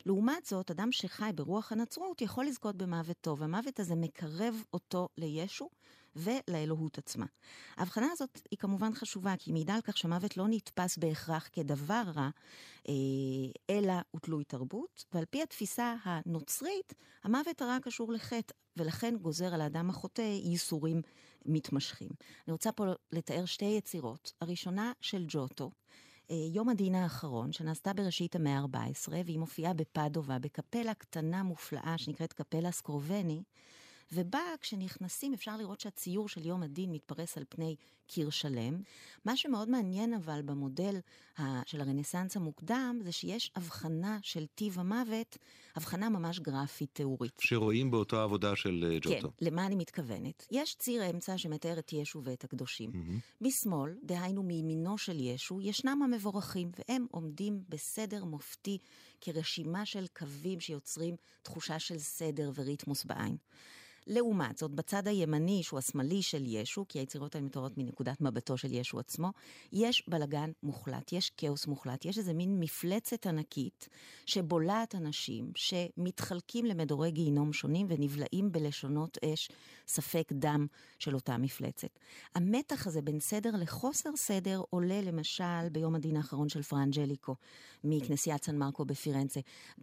לעומת 0.07 0.45
זאת, 0.45 0.71
אדם 0.71 0.93
שחי 0.93 1.31
ברוח 1.35 1.73
הנצרות 1.73 2.23
יכול 2.23 2.47
לזכות 2.47 2.77
במוות 2.77 3.17
טוב. 3.21 3.43
המוות 3.43 3.81
הזה 3.81 3.95
מקרב 3.95 4.65
אותו 4.73 5.09
לישו 5.19 5.69
ולאלוהות 6.17 6.99
עצמה. 6.99 7.27
ההבחנה 7.77 8.07
הזאת 8.13 8.41
היא 8.51 8.59
כמובן 8.59 8.95
חשובה, 8.95 9.35
כי 9.39 9.51
היא 9.51 9.55
מעידה 9.55 9.75
על 9.75 9.81
כך 9.81 9.97
שמוות 9.97 10.37
לא 10.37 10.45
נתפס 10.49 10.99
בהכרח 10.99 11.49
כדבר 11.53 12.03
רע, 12.15 12.29
אה, 12.89 12.95
אלא 13.71 13.93
הוא 14.11 14.21
תלוי 14.21 14.45
תרבות, 14.45 15.05
ועל 15.13 15.25
פי 15.25 15.43
התפיסה 15.43 15.95
הנוצרית, 16.03 16.95
המוות 17.25 17.63
הרע 17.63 17.79
קשור 17.83 18.13
לחטא, 18.13 18.55
ולכן 18.77 19.17
גוזר 19.17 19.55
על 19.55 19.61
האדם 19.61 19.91
החוטא 19.91 20.23
ייסורים 20.23 21.03
מתמשכים. 21.47 22.09
אני 22.47 22.53
רוצה 22.53 22.73
פה 22.73 22.85
לתאר 23.13 23.45
שתי 23.45 23.65
יצירות. 23.65 24.33
הראשונה 24.41 24.93
של 25.01 25.25
ג'וטו, 25.29 25.71
אה, 26.31 26.37
יום 26.53 26.69
הדין 26.69 26.95
האחרון, 26.95 27.53
שנעשתה 27.53 27.93
בראשית 27.93 28.37
המאה 28.37 28.59
ה-14, 28.59 29.13
והיא 29.25 29.39
מופיעה 29.39 29.75
בפדובה, 29.75 30.39
בקפלה 30.39 30.95
קטנה 30.95 31.43
מופלאה 31.43 31.99
שנקראת 31.99 32.33
קפלה 32.33 32.71
סקרובני, 32.71 33.43
ובה 34.14 34.40
כשנכנסים 34.61 35.33
אפשר 35.33 35.56
לראות 35.56 35.80
שהציור 35.80 36.28
של 36.28 36.47
יום 36.47 36.62
הדין 36.62 36.92
מתפרס 36.92 37.38
על 37.38 37.44
פני 37.49 37.76
קיר 38.06 38.30
שלם. 38.30 38.83
מה 39.25 39.37
שמאוד 39.37 39.71
מעניין 39.71 40.14
אבל 40.14 40.42
במודל 40.42 40.97
של 41.66 41.80
הרנסאנס 41.80 42.37
המוקדם, 42.37 42.99
זה 43.04 43.12
שיש 43.12 43.50
הבחנה 43.56 44.18
של 44.23 44.47
טיב 44.47 44.78
המוות, 44.78 45.38
הבחנה 45.76 46.09
ממש 46.09 46.40
גרפית 46.40 46.90
תיאורית. 46.92 47.33
שרואים 47.40 47.90
באותה 47.90 48.23
עבודה 48.23 48.56
של 48.56 48.90
אה, 48.90 48.99
ג'וטו. 49.00 49.33
כן, 49.38 49.47
למה 49.47 49.66
אני 49.66 49.75
מתכוונת? 49.75 50.47
יש 50.50 50.75
ציר 50.75 51.11
אמצע 51.11 51.38
שמתאר 51.38 51.78
את 51.78 51.92
ישו 51.92 52.21
ואת 52.25 52.44
הקדושים. 52.44 52.90
Mm-hmm. 52.90 53.44
משמאל, 53.47 53.94
דהיינו 54.02 54.42
מימינו 54.42 54.99
של 54.99 55.21
ישו, 55.21 55.61
ישנם 55.61 56.00
המבורכים, 56.04 56.71
והם 56.78 57.06
עומדים 57.11 57.62
בסדר 57.68 58.25
מופתי 58.25 58.78
כרשימה 59.21 59.87
של 59.87 60.06
קווים 60.16 60.61
שיוצרים 60.61 61.16
תחושה 61.42 61.78
של 61.78 61.99
סדר 61.99 62.50
וריתמוס 62.54 63.04
בעין. 63.04 63.37
לעומת 64.06 64.58
זאת, 64.58 64.70
בצד 64.70 65.08
הימני, 65.08 65.62
שהוא 65.62 65.78
השמאלי 65.78 66.23
של 66.23 66.42
ישו, 66.46 66.84
כי 66.88 66.99
היצירות 66.99 67.34
האלה 67.34 67.46
מתוארות 67.46 67.78
מנקודת 67.78 68.20
מבטו 68.20 68.56
של 68.56 68.73
ישו 68.73 68.99
עצמו, 68.99 69.30
יש 69.73 70.08
בלגן 70.08 70.50
מוחלט, 70.62 71.12
יש 71.12 71.30
כאוס 71.37 71.66
מוחלט, 71.66 72.04
יש 72.04 72.18
איזה 72.18 72.34
מין 72.34 72.61
מפלצת 72.61 73.26
ענקית 73.26 73.88
שבולעת 74.26 74.94
אנשים 74.94 75.52
שמתחלקים 75.54 76.64
למדורי 76.64 77.11
גיהינום 77.11 77.52
שונים 77.52 77.87
ונבלעים 77.90 78.52
בלשונות 78.52 79.18
אש, 79.25 79.49
ספק 79.88 80.32
דם 80.32 80.66
של 80.99 81.14
אותה 81.14 81.38
מפלצת. 81.38 81.99
המתח 82.34 82.87
הזה 82.87 83.02
בין 83.02 83.20
סדר 83.20 83.50
לחוסר 83.58 84.11
סדר 84.16 84.62
עולה 84.70 85.00
למשל 85.00 85.68
ביום 85.73 85.94
הדין 85.94 86.16
האחרון 86.16 86.49
של 86.49 86.62
פרנג'ליקו 86.62 87.34
מכנסיית 87.84 88.44
סן 88.44 88.56
מרקו 88.56 88.84
בפירנצה. 88.84 89.40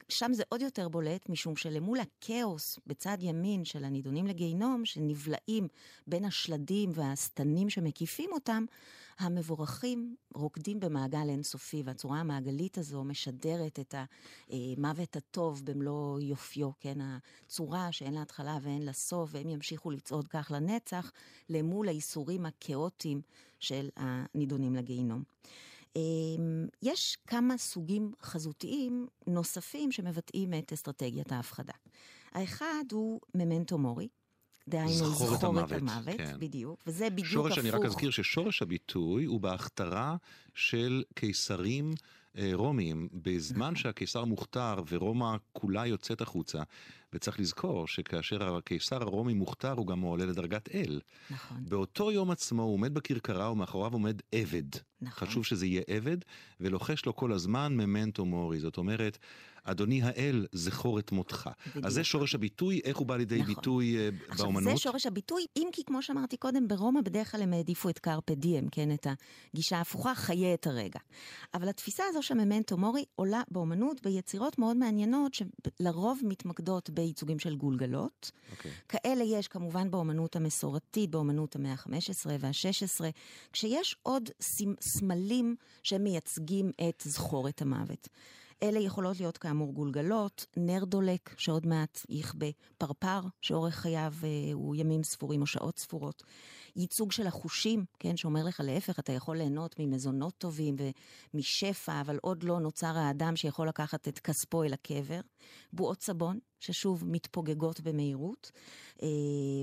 שם 0.09 0.33
זה 0.33 0.43
עוד 0.49 0.61
יותר 0.61 0.89
בולט, 0.89 1.29
משום 1.29 1.55
שלמול 1.55 1.99
הכאוס 1.99 2.79
בצד 2.87 3.17
ימין 3.21 3.65
של 3.65 3.83
הנידון 3.83 4.10
נידונים 4.11 4.27
לגיהינום, 4.27 4.85
שנבלעים 4.85 5.67
בין 6.07 6.25
השלדים 6.25 6.91
והשטנים 6.93 7.69
שמקיפים 7.69 8.29
אותם, 8.33 8.65
המבורכים 9.19 10.15
רוקדים 10.33 10.79
במעגל 10.79 11.29
אינסופי, 11.29 11.81
והצורה 11.85 12.19
המעגלית 12.19 12.77
הזו 12.77 13.03
משדרת 13.03 13.79
את 13.79 13.95
המוות 14.49 15.15
הטוב 15.15 15.61
במלוא 15.65 16.19
יופיו, 16.21 16.69
כן? 16.79 16.97
הצורה 17.01 17.91
שאין 17.91 18.13
לה 18.13 18.21
התחלה 18.21 18.57
ואין 18.61 18.81
לה 18.81 18.93
סוף, 18.93 19.29
והם 19.33 19.49
ימשיכו 19.49 19.91
לצעוד 19.91 20.27
כך 20.27 20.51
לנצח, 20.55 21.11
למול 21.49 21.87
האיסורים 21.87 22.45
הכאוטיים 22.45 23.21
של 23.59 23.89
הנידונים 23.97 24.75
לגיהינום. 24.75 25.23
אמ, 25.95 26.67
יש 26.81 27.17
כמה 27.27 27.57
סוגים 27.57 28.11
חזותיים 28.21 29.07
נוספים 29.27 29.91
שמבטאים 29.91 30.53
את 30.53 30.73
אסטרטגיית 30.73 31.31
ההפחדה. 31.31 31.73
האחד 32.31 32.83
הוא 32.91 33.19
ממנטו 33.35 33.77
מורי, 33.77 34.07
דהיינו 34.67 35.09
זכור 35.09 35.35
את 35.35 35.43
המוות, 35.43 35.71
המוות 35.71 36.17
כן. 36.17 36.35
בדיוק, 36.39 36.83
וזה 36.87 37.09
בדיוק 37.09 37.27
שורש, 37.27 37.51
הפוך. 37.51 37.63
אני 37.63 37.69
רק 37.69 37.85
אזכיר 37.85 38.09
ששורש 38.09 38.61
הביטוי 38.61 39.25
הוא 39.25 39.41
בהכתרה 39.41 40.15
של 40.53 41.03
קיסרים 41.13 41.93
אה, 42.37 42.51
רומיים, 42.53 43.07
בזמן 43.13 43.59
נכון. 43.61 43.75
שהקיסר 43.75 44.25
מוכתר 44.25 44.75
ורומא 44.89 45.35
כולה 45.53 45.85
יוצאת 45.85 46.21
החוצה, 46.21 46.63
וצריך 47.13 47.39
לזכור 47.39 47.87
שכאשר 47.87 48.55
הקיסר 48.55 49.01
הרומי 49.01 49.33
מוכתר 49.33 49.71
הוא 49.71 49.87
גם 49.87 50.01
עולה 50.01 50.25
לדרגת 50.25 50.75
אל. 50.75 51.01
נכון. 51.29 51.57
באותו 51.65 52.11
יום 52.11 52.31
עצמו 52.31 52.63
הוא 52.63 52.73
עומד 52.73 52.93
בכרכרה 52.93 53.51
ומאחוריו 53.51 53.93
עומד 53.93 54.21
עבד. 54.31 54.75
נכון. 55.01 55.27
חשוב 55.27 55.45
שזה 55.45 55.65
יהיה 55.65 55.81
עבד, 55.87 56.17
ולוחש 56.59 57.05
לו 57.05 57.15
כל 57.15 57.31
הזמן 57.31 57.73
ממנטו 57.73 58.25
מורי. 58.25 58.59
זאת 58.59 58.77
אומרת, 58.77 59.17
אדוני 59.63 60.03
האל, 60.03 60.45
זכור 60.51 60.99
את 60.99 61.11
מותך. 61.11 61.49
בדיוק. 61.69 61.85
אז 61.85 61.93
זה 61.93 62.03
שורש 62.03 62.35
הביטוי, 62.35 62.81
איך 62.83 62.97
הוא 62.97 63.07
בא 63.07 63.17
לידי 63.17 63.41
נכון. 63.41 63.55
ביטוי 63.55 63.97
עכשיו, 64.29 64.45
באומנות? 64.45 64.61
עכשיו, 64.61 64.77
זה 64.77 64.81
שורש 64.81 65.05
הביטוי, 65.05 65.45
אם 65.57 65.67
כי 65.71 65.83
כמו 65.83 66.03
שאמרתי 66.03 66.37
קודם, 66.37 66.67
ברומא 66.67 67.01
בדרך 67.01 67.31
כלל 67.31 67.41
הם 67.41 67.53
העדיפו 67.53 67.89
את 67.89 67.99
קרפה 67.99 68.35
דיאם, 68.35 68.67
כן, 68.71 68.93
את 68.93 69.07
הגישה 69.53 69.77
ההפוכה, 69.77 70.15
חיה 70.15 70.53
את 70.53 70.67
הרגע. 70.67 70.99
אבל 71.53 71.69
התפיסה 71.69 72.03
הזו 72.09 72.23
של 72.23 72.33
ממנטו 72.33 72.77
מורי 72.77 73.05
עולה 73.15 73.41
באומנות 73.51 74.01
ביצירות 74.01 74.59
מאוד 74.59 74.77
מעניינות, 74.77 75.33
שלרוב 75.33 76.19
מתמקדות 76.23 76.89
בייצוגים 76.89 77.39
של 77.39 77.55
גולגלות. 77.55 78.31
Okay. 78.31 78.51
אוקיי. 78.51 78.71
כאלה 78.89 79.23
יש 79.23 79.47
כמובן 79.47 79.91
באומנות 79.91 80.35
המסורתית, 80.35 81.09
באומנות 81.09 81.55
המאה 81.55 81.71
ה-15 81.71 82.29
וה-16, 82.39 83.05
כשיש 83.51 83.95
עוד 84.03 84.29
סמלים 84.81 85.55
שמייצגים 85.83 86.71
את 86.89 87.03
זכורת 87.05 87.61
המוות. 87.61 88.07
אלה 88.63 88.79
יכולות 88.79 89.19
להיות 89.19 89.37
כאמור 89.37 89.73
גולגלות, 89.73 90.45
נר 90.57 90.83
דולק, 90.85 91.33
שעוד 91.37 91.67
מעט 91.67 91.99
יכבה 92.09 92.47
פרפר, 92.77 93.19
שאורך 93.41 93.75
חייו 93.75 94.13
אה, 94.23 94.53
הוא 94.53 94.75
ימים 94.75 95.03
ספורים 95.03 95.41
או 95.41 95.45
שעות 95.45 95.79
ספורות. 95.79 96.23
ייצוג 96.75 97.11
של 97.11 97.27
החושים, 97.27 97.85
כן, 97.99 98.17
שאומר 98.17 98.43
לך 98.43 98.61
להפך, 98.65 98.99
אתה 98.99 99.11
יכול 99.11 99.37
ליהנות 99.37 99.75
ממזונות 99.79 100.33
טובים 100.37 100.75
ומשפע, 101.33 102.01
אבל 102.01 102.17
עוד 102.21 102.43
לא 102.43 102.59
נוצר 102.59 102.97
האדם 102.97 103.35
שיכול 103.35 103.67
לקחת 103.67 104.07
את 104.07 104.19
כספו 104.19 104.63
אל 104.63 104.73
הקבר. 104.73 105.19
בועות 105.73 106.01
סבון, 106.01 106.39
ששוב 106.59 107.03
מתפוגגות 107.05 107.81
במהירות, 107.81 108.51
אה, 109.01 109.07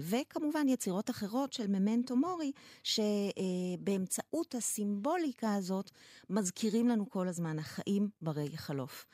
וכמובן 0.02 0.68
יצירות 0.68 1.10
אחרות 1.10 1.52
של 1.52 1.66
ממנטו 1.66 2.16
מורי, 2.16 2.52
שבאמצעות 2.82 4.54
הסימבוליקה 4.54 5.54
הזאת 5.54 5.90
מזכירים 6.30 6.88
לנו 6.88 7.10
כל 7.10 7.28
הזמן 7.28 7.58
החיים 7.58 8.08
ברי 8.22 8.56
חלוף. 8.56 9.06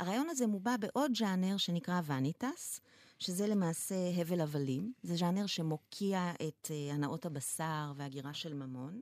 הרעיון 0.00 0.28
הזה 0.30 0.46
מובע 0.46 0.76
בעוד 0.76 1.12
ז'אנר 1.16 1.56
שנקרא 1.56 2.00
וניטס, 2.06 2.80
שזה 3.22 3.46
למעשה 3.46 3.94
הבל 4.16 4.40
הבלים. 4.40 4.92
זה 5.02 5.16
ז'אנר 5.16 5.46
שמוקיע 5.46 6.32
את 6.48 6.70
אה, 6.70 6.94
הנאות 6.94 7.26
הבשר 7.26 7.92
והגירה 7.96 8.34
של 8.34 8.54
ממון. 8.54 9.00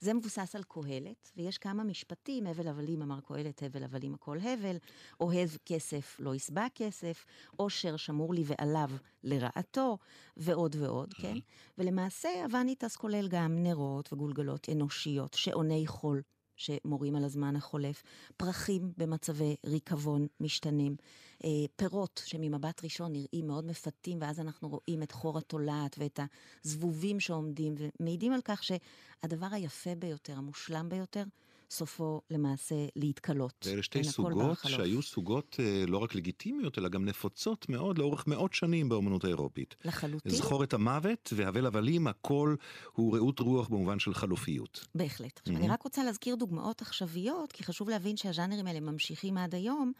זה 0.00 0.14
מבוסס 0.14 0.56
על 0.56 0.62
קהלת, 0.62 1.32
ויש 1.36 1.58
כמה 1.58 1.84
משפטים, 1.84 2.46
הבל 2.46 2.68
הבלים 2.68 3.02
אמר 3.02 3.20
קהלת, 3.20 3.62
הבל 3.62 3.84
הבלים 3.84 4.14
הכל 4.14 4.38
הבל, 4.38 4.76
אוהב 5.20 5.48
כסף 5.66 6.16
לא 6.20 6.34
ישבע 6.34 6.66
כסף, 6.74 7.24
עושר 7.56 7.96
שמור 7.96 8.34
לי 8.34 8.44
ועליו 8.46 8.90
לרעתו, 9.24 9.98
ועוד 10.36 10.76
ועוד, 10.78 11.14
כן? 11.14 11.36
ולמעשה 11.78 12.28
הווניטס 12.44 12.96
כולל 12.96 13.28
גם 13.28 13.62
נרות 13.62 14.12
וגולגלות 14.12 14.68
אנושיות, 14.68 15.34
שעוני 15.34 15.86
חול 15.86 16.22
שמורים 16.56 17.16
על 17.16 17.24
הזמן 17.24 17.56
החולף, 17.56 18.02
פרחים 18.36 18.92
במצבי 18.96 19.56
ריקבון 19.66 20.26
משתנים, 20.40 20.96
אה, 21.44 21.50
פירות 21.76 22.22
שממבט 22.24 22.84
ראשון 22.84 23.12
נראים 23.12 23.46
מאוד 23.46 23.66
מפתים, 23.66 24.18
ואז 24.20 24.40
אנחנו 24.40 24.68
רואים 24.68 25.02
את 25.02 25.12
חור 25.12 25.38
התולעת 25.38 25.96
ואת 25.98 26.20
הזבובים 26.64 27.20
שעומדים, 27.20 27.74
ומעידים 27.78 28.32
על 28.32 28.40
כך 28.44 28.62
שהדבר 28.64 29.48
היפה 29.50 29.94
ביותר, 29.94 30.38
המושלם 30.38 30.88
ביותר, 30.88 31.24
סופו 31.70 32.20
למעשה 32.30 32.74
להתקלות. 32.96 33.66
ואלה 33.68 33.82
שתי 33.82 34.04
סוגות 34.04 34.58
שהיו 34.66 35.02
סוגות 35.02 35.56
אה, 35.60 35.84
לא 35.86 35.98
רק 35.98 36.14
לגיטימיות, 36.14 36.78
אלא 36.78 36.88
גם 36.88 37.04
נפוצות 37.04 37.68
מאוד 37.68 37.98
לאורך 37.98 38.26
מאות 38.26 38.54
שנים 38.54 38.88
באמנות 38.88 39.24
האירופית. 39.24 39.74
לחלוטין. 39.84 40.32
זכור 40.32 40.64
את 40.64 40.74
המוות 40.74 41.32
והבל 41.36 41.66
הבלים, 41.66 42.06
הכל 42.06 42.54
הוא 42.92 43.16
רעות 43.16 43.40
רוח 43.40 43.68
במובן 43.68 43.98
של 43.98 44.14
חלופיות. 44.14 44.86
בהחלט. 44.94 45.38
Mm-hmm. 45.38 45.56
אני 45.56 45.68
רק 45.68 45.82
רוצה 45.82 46.04
להזכיר 46.04 46.34
דוגמאות 46.34 46.82
עכשוויות, 46.82 47.52
כי 47.52 47.64
חשוב 47.64 47.88
להבין 47.88 48.16
שהז'אנרים 48.16 48.66
האלה 48.66 48.80
ממשיכים 48.80 49.38
עד 49.38 49.54
היום. 49.54 49.92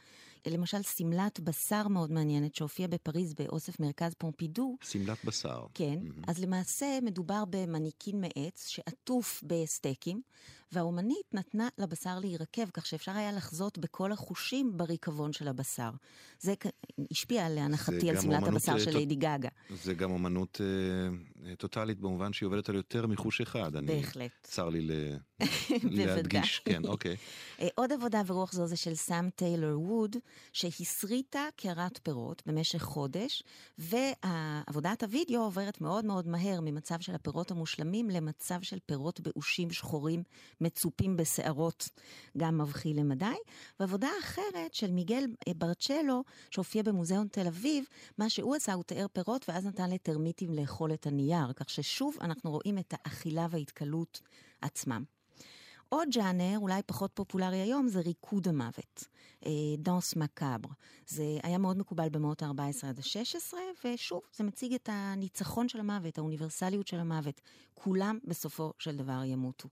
למשל, 0.50 0.82
שמלת 0.82 1.40
בשר 1.40 1.88
מאוד 1.88 2.12
מעניינת 2.12 2.54
שהופיעה 2.54 2.88
בפריז 2.88 3.34
באוסף 3.34 3.80
מרכז 3.80 4.14
פומפידו. 4.18 4.76
שמלת 4.82 5.24
בשר. 5.24 5.66
כן, 5.74 5.98
mm-hmm. 6.02 6.24
אז 6.26 6.38
למעשה 6.38 6.98
מדובר 7.02 7.44
במניקין 7.50 8.20
מעץ 8.20 8.68
שעטוף 8.68 9.42
בסטייקים, 9.46 10.20
והאומנית 10.72 11.34
נתנה 11.34 11.68
לבשר 11.78 12.18
להירקב, 12.18 12.70
כך 12.70 12.86
שאפשר 12.86 13.12
היה 13.12 13.32
לחזות 13.32 13.78
בכל 13.78 14.12
החושים 14.12 14.76
בריקבון 14.76 15.32
של 15.32 15.48
הבשר. 15.48 15.90
זה 16.40 16.54
השפיע 17.10 17.48
להנחתי 17.48 18.10
על 18.10 18.20
שמלת 18.20 18.42
הבשר 18.42 18.72
אה, 18.72 18.80
של 18.80 18.90
ליידי 18.90 19.14
גאגה. 19.14 19.48
זה 19.82 19.94
גם 19.94 20.10
אומנות 20.10 20.60
אה, 20.60 21.54
טוטאלית 21.56 22.00
במובן 22.00 22.32
שהיא 22.32 22.46
עובדת 22.46 22.68
על 22.68 22.74
יותר 22.74 23.06
מחוש 23.06 23.40
אחד. 23.40 23.72
בהחלט. 23.86 24.16
אני, 24.16 24.28
צר 24.42 24.68
לי 24.68 24.80
ל... 24.80 24.90
להדגיש, 26.06 26.58
כן, 26.58 26.84
אוקיי. 26.84 27.16
אה, 27.60 27.68
עוד 27.74 27.92
עבודה 27.92 28.22
ברוח 28.22 28.52
זו 28.52 28.66
זה 28.66 28.76
של 28.76 28.94
סאם 28.94 29.30
טיילור 29.30 29.82
ווד, 29.82 30.16
שהסריטה 30.52 31.48
קערת 31.56 32.00
פירות 32.02 32.42
במשך 32.46 32.82
חודש, 32.82 33.42
ועבודת 33.78 35.02
הוידאו 35.02 35.40
עוברת 35.40 35.80
מאוד 35.80 36.04
מאוד 36.04 36.28
מהר 36.28 36.60
ממצב 36.60 37.00
של 37.00 37.14
הפירות 37.14 37.50
המושלמים 37.50 38.10
למצב 38.10 38.62
של 38.62 38.78
פירות 38.86 39.20
באושים 39.20 39.70
שחורים 39.70 40.22
מצופים 40.60 41.16
בשערות, 41.16 41.88
גם 42.36 42.58
מבחיל 42.58 43.00
למדי. 43.00 43.24
ועבודה 43.80 44.08
אחרת 44.20 44.74
של 44.74 44.90
מיגל 44.90 45.24
ברצ'לו, 45.56 46.24
שהופיע 46.50 46.82
במוזיאון 46.82 47.28
תל 47.28 47.46
אביב, 47.46 47.84
מה 48.18 48.30
שהוא 48.30 48.54
עשה, 48.54 48.72
הוא 48.72 48.84
תיאר 48.84 49.06
פירות 49.12 49.48
ואז 49.48 49.66
נתן 49.66 49.90
לטרמיטים 49.90 50.52
לאכול 50.52 50.92
את 50.92 51.06
הנייר, 51.06 51.52
כך 51.52 51.70
ששוב 51.70 52.16
אנחנו 52.20 52.50
רואים 52.50 52.78
את 52.78 52.94
האכילה 52.96 53.46
וההתכלות 53.50 54.20
עצמם. 54.62 55.15
עוד 55.88 56.08
ג'אנר, 56.12 56.58
אולי 56.58 56.82
פחות 56.86 57.10
פופולרי 57.14 57.56
היום, 57.56 57.88
זה 57.88 58.00
ריקוד 58.00 58.48
המוות. 58.48 59.04
דאנס 59.78 60.16
מקאבר. 60.16 60.68
זה 61.06 61.24
היה 61.42 61.58
מאוד 61.58 61.78
מקובל 61.78 62.08
במאות 62.08 62.42
ה-14 62.42 62.86
עד 62.86 62.98
ה-16, 62.98 63.54
ושוב, 63.84 64.20
זה 64.36 64.44
מציג 64.44 64.74
את 64.74 64.88
הניצחון 64.92 65.68
של 65.68 65.80
המוות, 65.80 66.18
האוניברסליות 66.18 66.86
של 66.86 66.98
המוות. 66.98 67.40
כולם 67.74 68.18
בסופו 68.24 68.72
של 68.78 68.96
דבר 68.96 69.24
ימותו. 69.24 69.68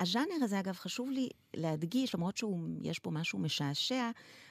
הז'אנר 0.00 0.44
הזה, 0.44 0.60
אגב, 0.60 0.74
חשוב 0.74 1.10
לי 1.10 1.28
להדגיש, 1.54 2.14
למרות 2.14 2.36
שיש 2.36 2.98
פה 2.98 3.10
משהו 3.10 3.38
משעשע, 3.38 4.10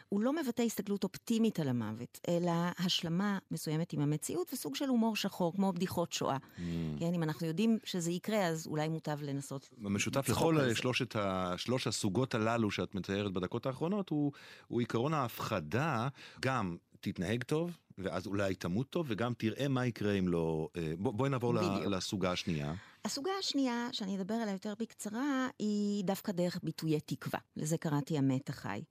הוא 0.10 0.22
לא 0.22 0.34
מבטא 0.34 0.62
הסתכלות 0.62 1.04
אופטימית 1.04 1.60
על 1.60 1.68
המוות, 1.68 2.20
אלא 2.28 2.52
השלמה 2.78 3.38
מסוימת 3.52 3.94
עם 3.94 4.00
המציאות 4.00 4.54
וסוג 4.54 4.76
של 4.76 4.90
הומור 4.90 5.16
שחור, 5.16 5.54
כמו 5.54 5.74
בדיחות 5.74 6.14
שואה. 6.14 6.38
Mm. 6.38 6.62
כן, 7.00 7.14
אם 7.14 7.24
אנחנו 7.24 7.48
יודעים 7.48 7.78
שזה 7.84 8.12
יקרה, 8.12 8.48
אז 8.48 8.68
אולי 8.68 8.88
מוטב 8.88 9.22
לנסות 9.22 9.70
המשותף 9.86 10.30
לכל 10.30 10.74
שלושת 10.74 11.16
ה... 11.16 11.54
שלוש 11.58 11.88
הסוגות 11.88 12.36
הללו 12.36 12.72
שאת 12.72 12.96
מתארת 12.96 13.34
בדקות 13.34 13.66
האחרונות, 13.66 14.10
הוא, 14.10 14.32
הוא 14.68 14.80
עיקרון 14.80 15.14
ההפחדה, 15.14 16.08
גם 16.40 16.78
תתנהג 17.00 17.44
טוב, 17.44 17.78
ואז 17.98 18.28
אולי 18.28 18.56
תמות 18.56 18.90
טוב, 18.90 19.06
וגם 19.10 19.34
תראה 19.38 19.68
מה 19.68 19.86
יקרה 19.86 20.14
אם 20.14 20.28
לא... 20.28 20.70
אה, 20.78 20.94
בוא, 20.98 21.14
בואי 21.14 21.30
נעבור 21.30 21.54
בדיוק. 21.54 21.86
לסוגה 21.86 22.32
השנייה. 22.32 22.74
הסוגה 23.08 23.32
השנייה, 23.40 23.90
שאני 23.92 24.16
אדבר 24.16 24.34
עליה 24.34 24.54
יותר 24.54 24.74
בקצרה, 24.80 25.48
היא 25.60 26.04
דווקא 26.04 26.32
דרך 26.32 26.60
ביטויי 26.64 27.00
תקווה. 27.00 27.40
לזה 27.58 27.78
קראתי 27.78 28.18
המת 28.18 28.50
החי. 28.50 28.82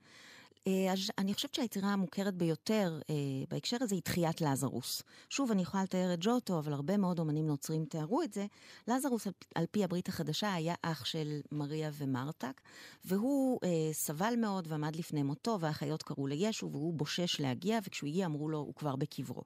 אה, 0.67 0.95
אני 1.19 1.35
חושבת 1.35 1.55
שהיצירה 1.55 1.93
המוכרת 1.93 2.35
ביותר 2.35 3.01
אה, 3.11 3.15
בהקשר 3.49 3.77
הזה 3.81 3.95
היא 3.95 4.03
תחיית 4.03 4.41
לזרוס. 4.41 5.03
שוב, 5.31 5.51
אני 5.51 5.63
יכולה 5.63 5.83
לתאר 5.83 6.15
את 6.15 6.19
ג'וטו, 6.21 6.59
אבל 6.59 6.73
הרבה 6.73 6.97
מאוד 6.97 7.19
אומנים 7.19 7.47
נוצרים 7.47 7.85
תיארו 7.85 8.23
את 8.23 8.33
זה. 8.33 8.47
לזרוס, 8.89 9.27
על 9.55 9.65
פי 9.71 9.85
הברית 9.85 10.09
החדשה, 10.09 10.55
היה 10.55 10.75
אח 10.83 11.05
של 11.05 11.41
מריה 11.53 11.91
ומרתק, 11.95 12.61
והוא 13.05 13.61
אה, 13.65 13.93
סבל 13.93 14.35
מאוד 14.39 14.67
ועמד 14.69 14.97
לפני 14.97 15.23
מותו, 15.23 15.59
והאחיות 15.61 16.03
קראו 16.03 16.27
לישו, 16.27 16.71
והוא 16.73 16.95
בושש 16.95 17.41
להגיע, 17.41 17.79
וכשהוא 17.87 18.09
הגיע 18.09 18.27
אמרו 18.27 18.49
לו, 18.49 18.59
הוא 18.59 18.75
כבר 18.75 18.97
בקברו. 18.97 19.43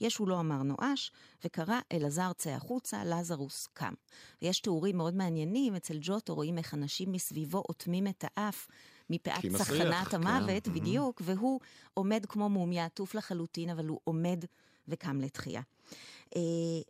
ישו 0.00 0.26
לא 0.26 0.40
אמר 0.40 0.62
נואש, 0.62 1.12
וקרא 1.44 1.80
אלעזר 1.92 2.32
צא 2.32 2.50
החוצה, 2.50 3.04
לזרוס 3.04 3.68
קם. 3.72 3.92
ויש 4.42 4.60
תיאורים 4.60 4.96
מאוד 4.96 5.14
מעניינים, 5.14 5.76
אצל 5.76 5.98
ג'וטו 6.00 6.34
רואים 6.34 6.58
איך 6.58 6.74
אנשים 6.74 7.12
מסביבו 7.12 7.62
אוטמים 7.68 8.06
את 8.06 8.24
האף. 8.28 8.68
מפאת 9.10 9.46
צחנת 9.58 10.08
כן. 10.08 10.16
המוות, 10.16 10.64
כן. 10.64 10.74
בדיוק, 10.74 11.20
mm-hmm. 11.20 11.24
והוא 11.26 11.60
עומד 11.94 12.26
כמו 12.28 12.48
מומיה, 12.48 12.84
עטוף 12.84 13.14
לחלוטין, 13.14 13.70
אבל 13.70 13.86
הוא 13.86 14.00
עומד 14.04 14.44
וקם 14.88 15.20
לתחייה. 15.20 15.60
Uh, 16.34 16.38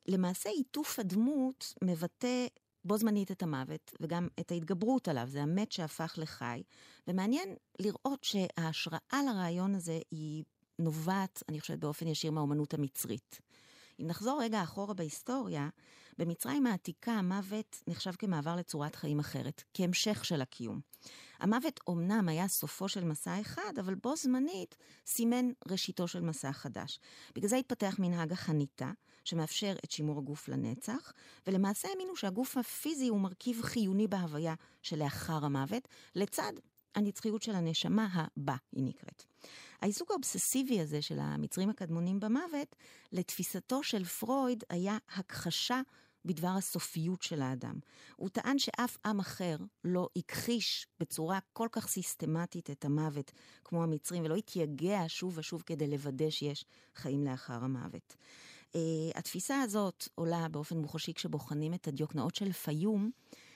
למעשה, 0.08 0.50
עיטוף 0.50 0.98
הדמות 0.98 1.74
מבטא 1.82 2.46
בו 2.84 2.98
זמנית 2.98 3.30
את 3.30 3.42
המוות 3.42 3.94
וגם 4.00 4.28
את 4.40 4.52
ההתגברות 4.52 5.08
עליו, 5.08 5.28
זה 5.30 5.42
המת 5.42 5.72
שהפך 5.72 6.14
לחי, 6.18 6.62
ומעניין 7.08 7.54
לראות 7.78 8.24
שההשראה 8.24 9.20
לרעיון 9.26 9.74
הזה 9.74 9.98
היא 10.10 10.44
נובעת, 10.78 11.42
אני 11.48 11.60
חושבת, 11.60 11.78
באופן 11.78 12.06
ישיר 12.06 12.30
מהאומנות 12.30 12.74
המצרית. 12.74 13.40
אם 14.02 14.06
נחזור 14.06 14.42
רגע 14.42 14.62
אחורה 14.62 14.94
בהיסטוריה, 14.94 15.68
במצרים 16.18 16.66
העתיקה 16.66 17.12
המוות 17.12 17.82
נחשב 17.86 18.12
כמעבר 18.18 18.56
לצורת 18.56 18.96
חיים 18.96 19.18
אחרת, 19.18 19.62
כהמשך 19.74 20.24
של 20.24 20.42
הקיום. 20.42 20.80
המוות 21.38 21.80
אומנם 21.86 22.28
היה 22.28 22.48
סופו 22.48 22.88
של 22.88 23.04
מסע 23.04 23.40
אחד, 23.40 23.78
אבל 23.80 23.94
בו 23.94 24.16
זמנית 24.16 24.76
סימן 25.06 25.48
ראשיתו 25.68 26.08
של 26.08 26.20
מסע 26.20 26.52
חדש. 26.52 27.00
בגלל 27.34 27.48
זה 27.48 27.56
התפתח 27.56 27.96
מנהג 27.98 28.32
החניתה, 28.32 28.90
שמאפשר 29.24 29.74
את 29.84 29.90
שימור 29.90 30.18
הגוף 30.18 30.48
לנצח, 30.48 31.12
ולמעשה 31.46 31.88
האמינו 31.88 32.16
שהגוף 32.16 32.56
הפיזי 32.56 33.08
הוא 33.08 33.20
מרכיב 33.20 33.62
חיוני 33.62 34.06
בהוויה 34.06 34.54
שלאחר 34.82 35.44
המוות, 35.44 35.88
לצד 36.14 36.52
הנצחיות 36.94 37.42
של 37.42 37.54
הנשמה 37.54 38.08
הבא, 38.12 38.56
היא 38.72 38.84
נקראת. 38.84 39.24
העיסוק 39.82 40.10
האובססיבי 40.10 40.80
הזה 40.80 41.02
של 41.02 41.18
המצרים 41.18 41.70
הקדמונים 41.70 42.20
במוות, 42.20 42.76
לתפיסתו 43.12 43.82
של 43.82 44.04
פרויד 44.04 44.64
היה 44.70 44.98
הכחשה 45.16 45.80
בדבר 46.24 46.48
הסופיות 46.48 47.22
של 47.22 47.42
האדם. 47.42 47.74
הוא 48.16 48.28
טען 48.28 48.58
שאף 48.58 48.96
עם 49.06 49.20
אחר 49.20 49.56
לא 49.84 50.08
הכחיש 50.16 50.86
בצורה 51.00 51.38
כל 51.52 51.68
כך 51.72 51.88
סיסטמטית 51.88 52.70
את 52.70 52.84
המוות 52.84 53.32
כמו 53.64 53.82
המצרים, 53.82 54.24
ולא 54.24 54.36
התייגע 54.36 55.04
שוב 55.08 55.38
ושוב 55.38 55.62
כדי 55.66 55.86
לוודא 55.86 56.30
שיש 56.30 56.64
חיים 56.94 57.24
לאחר 57.24 57.64
המוות. 57.64 58.16
Uh, 58.72 58.76
התפיסה 59.14 59.60
הזאת 59.60 60.08
עולה 60.14 60.48
באופן 60.48 60.78
מוחשי 60.78 61.14
כשבוחנים 61.14 61.74
את 61.74 61.88
הדיוקנאות 61.88 62.34
של 62.34 62.52
פיום. 62.52 63.10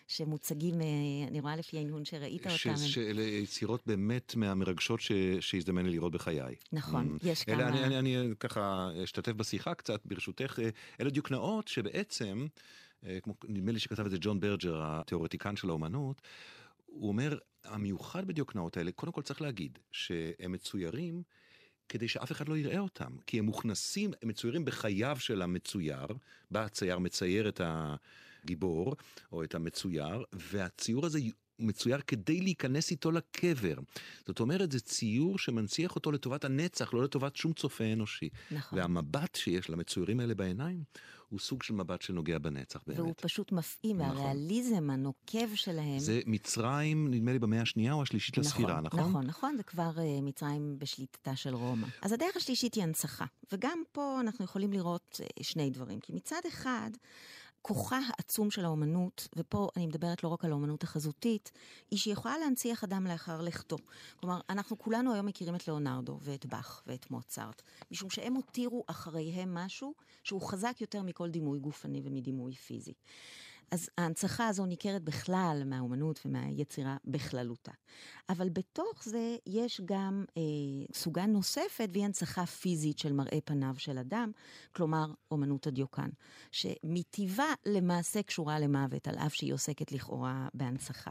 שמוצגים, 0.07 0.81
אה, 0.81 0.87
אני 1.29 1.40
רואה 1.40 1.57
לפי 1.57 1.79
ההנהון 1.79 2.05
שראית 2.05 2.47
אותם. 2.47 2.77
שאלה 2.77 3.23
יצירות 3.23 3.87
באמת 3.87 4.37
מהמרגשות 4.37 5.01
שהזדמן 5.40 5.87
לי 5.87 5.92
לראות 5.92 6.12
בחיי. 6.12 6.55
נכון, 6.73 7.16
mm. 7.16 7.29
יש 7.29 7.45
כמה... 7.45 7.69
אני, 7.69 7.85
אני, 7.85 7.99
אני 8.21 8.35
ככה 8.40 8.90
אשתתף 9.05 9.33
בשיחה 9.33 9.75
קצת, 9.75 10.01
ברשותך. 10.05 10.59
אלה 11.01 11.11
דיוקנאות 11.11 11.69
שבעצם... 11.69 12.47
אה, 13.07 13.19
כמו, 13.23 13.35
נדמה 13.49 13.73
לי 13.73 13.79
שכתב 13.79 14.05
את 14.05 14.11
זה 14.11 14.16
ג'ון 14.21 14.40
ברג'ר, 14.40 14.83
התיאורטיקן 14.83 15.57
של 15.57 15.69
האומנות, 15.69 16.23
הוא 16.87 17.09
אומר, 17.09 17.38
המיוחד 17.64 18.27
בדיוקנאות 18.27 18.77
האלה, 18.77 18.92
קודם 18.92 19.12
כל 19.12 19.23
צריך 19.23 19.42
להגיד 19.42 19.79
שהם 19.92 20.53
מצוירים 20.53 21.23
כדי 21.88 22.09
שאף 22.09 22.33
אחד 22.33 22.49
לא 22.49 22.57
יראה 22.57 22.79
אותם, 22.79 23.12
כי 23.27 23.38
הם 23.38 23.45
מוכנסים, 23.45 24.11
הם 24.23 24.29
מצוירים 24.29 24.64
בחייו 24.64 25.16
של 25.21 25.42
המצויר, 25.42 26.07
בא 26.51 26.64
הצייר 26.64 26.99
מצייר 26.99 27.49
את 27.49 27.61
הגיבור 28.47 28.95
או 29.33 29.45
את 29.45 29.55
המצויר, 29.55 30.25
והציור 30.33 31.07
הזה 31.07 31.19
מצויר 31.59 32.01
כדי 32.07 32.41
להיכנס 32.41 32.91
איתו 32.91 33.11
לקבר. 33.11 33.75
זאת 34.27 34.41
אומרת, 34.41 34.73
זה 34.73 34.81
ציור 34.81 35.39
שמנציח 35.39 35.95
אותו 35.95 36.13
לטובת 36.13 36.45
הנצח, 36.45 36.95
לא 36.95 37.05
לטובת 37.05 37.37
שום 37.37 37.53
צופה 37.53 37.85
אנושי. 37.93 38.29
נכון. 38.51 38.79
והמבט 38.79 39.35
שיש 39.35 39.71
למצוירים 39.71 40.21
האלה 40.21 40.35
בעיניים, 40.35 40.85
הוא 41.29 41.41
סוג 41.41 41.63
של 41.63 41.75
מבט 41.75 42.03
שנוגע 42.03 42.39
בנצח 42.39 42.83
באמת. 42.87 42.99
והוא 42.99 43.15
פשוט 43.21 43.53
מפעים, 43.53 43.99
נכון. 43.99 44.17
והריאליזם 44.17 44.91
הנוקב 44.91 45.55
שלהם... 45.55 45.99
זה 45.99 46.21
מצרים, 46.27 47.11
נדמה 47.11 47.33
לי, 47.33 47.39
במאה 47.39 47.63
השנייה 47.63 47.93
או 47.93 48.03
השלישית 48.03 48.39
לספירה, 48.39 48.81
נכון? 48.81 49.01
נכון, 49.01 49.27
נכון, 49.27 49.57
זה 49.57 49.63
כבר 49.63 49.91
uh, 49.97 50.23
מצרים 50.23 50.79
בשליטתה 50.79 51.37
של 51.37 51.55
רומא. 51.55 51.87
אז 52.03 52.13
הדרך 52.13 52.37
השלישית 52.37 52.75
היא 52.75 52.83
הנצחה, 52.83 53.25
וגם 53.53 53.83
פה 53.93 54.21
אנחנו 54.21 54.45
יכולים 54.45 54.73
לראות 54.73 55.21
uh, 55.23 55.45
שני 55.45 55.71
דברים. 55.71 56.01
כי 56.01 56.13
מצד 56.13 56.41
אחד, 56.49 56.91
כוחה 57.67 58.01
העצום 58.09 58.51
של 58.51 58.65
האומנות, 58.65 59.29
ופה 59.37 59.69
אני 59.77 59.87
מדברת 59.87 60.25
לא 60.25 60.29
רק 60.29 60.45
על 60.45 60.51
האומנות 60.51 60.83
החזותית, 60.83 61.53
היא 61.91 61.99
שהיא 61.99 62.13
יכולה 62.13 62.39
להנציח 62.39 62.85
אדם 62.85 63.07
לאחר 63.07 63.41
לכתו. 63.41 63.77
כלומר, 64.21 64.41
אנחנו 64.51 64.79
כולנו 64.79 65.15
היום 65.15 65.27
מכירים 65.27 65.55
את 65.55 65.67
ליאונרדו 65.69 66.19
ואת 66.23 66.47
באך 66.47 66.83
ואת 66.87 67.11
מוצרט, 67.11 67.63
משום 67.91 68.11
שהם 68.11 68.35
הותירו 68.35 68.85
אחריהם 68.87 69.55
משהו 69.55 69.95
שהוא 70.23 70.43
חזק 70.43 70.77
יותר 70.81 71.03
מכל 71.03 71.31
דימוי 71.31 71.59
גופני 71.59 72.01
ומדימוי 72.05 72.55
פיזי. 72.55 72.93
אז 73.71 73.91
ההנצחה 73.99 74.49
הזו 74.49 74.67
ניכרת 74.67 75.03
בכלל 75.03 75.63
מהאומנות 75.67 76.21
ומהיצירה 76.25 76.97
בכללותה. 77.05 77.73
אבל 78.29 78.49
בתוך 78.49 79.05
זה 79.05 79.37
יש 79.47 79.81
גם 79.85 80.25
אה, 80.37 80.43
סוגה 80.95 81.27
נוספת, 81.27 81.89
והיא 81.93 82.05
הנצחה 82.05 82.47
פיזית 82.47 82.99
של 82.99 83.13
מראה 83.13 83.39
פניו 83.45 83.75
של 83.79 83.99
אדם, 83.99 84.31
כלומר 84.73 85.07
אומנות 85.31 85.67
הדיוקן, 85.67 86.09
שמטבעה 86.53 87.55
למעשה 87.67 88.23
קשורה 88.23 88.59
למוות, 88.59 89.09
על 89.09 89.15
אף 89.19 89.35
שהיא 89.35 89.55
עוסקת 89.55 89.93
לכאורה 89.93 90.49
בהנצחה. 90.55 91.11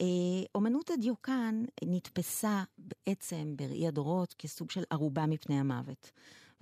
אה, 0.00 0.06
אומנות 0.54 0.90
הדיוקן 0.90 1.64
נתפסה 1.84 2.62
בעצם 2.78 3.54
בראי 3.56 3.88
הדורות 3.88 4.34
כסוג 4.38 4.70
של 4.70 4.82
ערובה 4.90 5.26
מפני 5.26 5.60
המוות. 5.60 6.10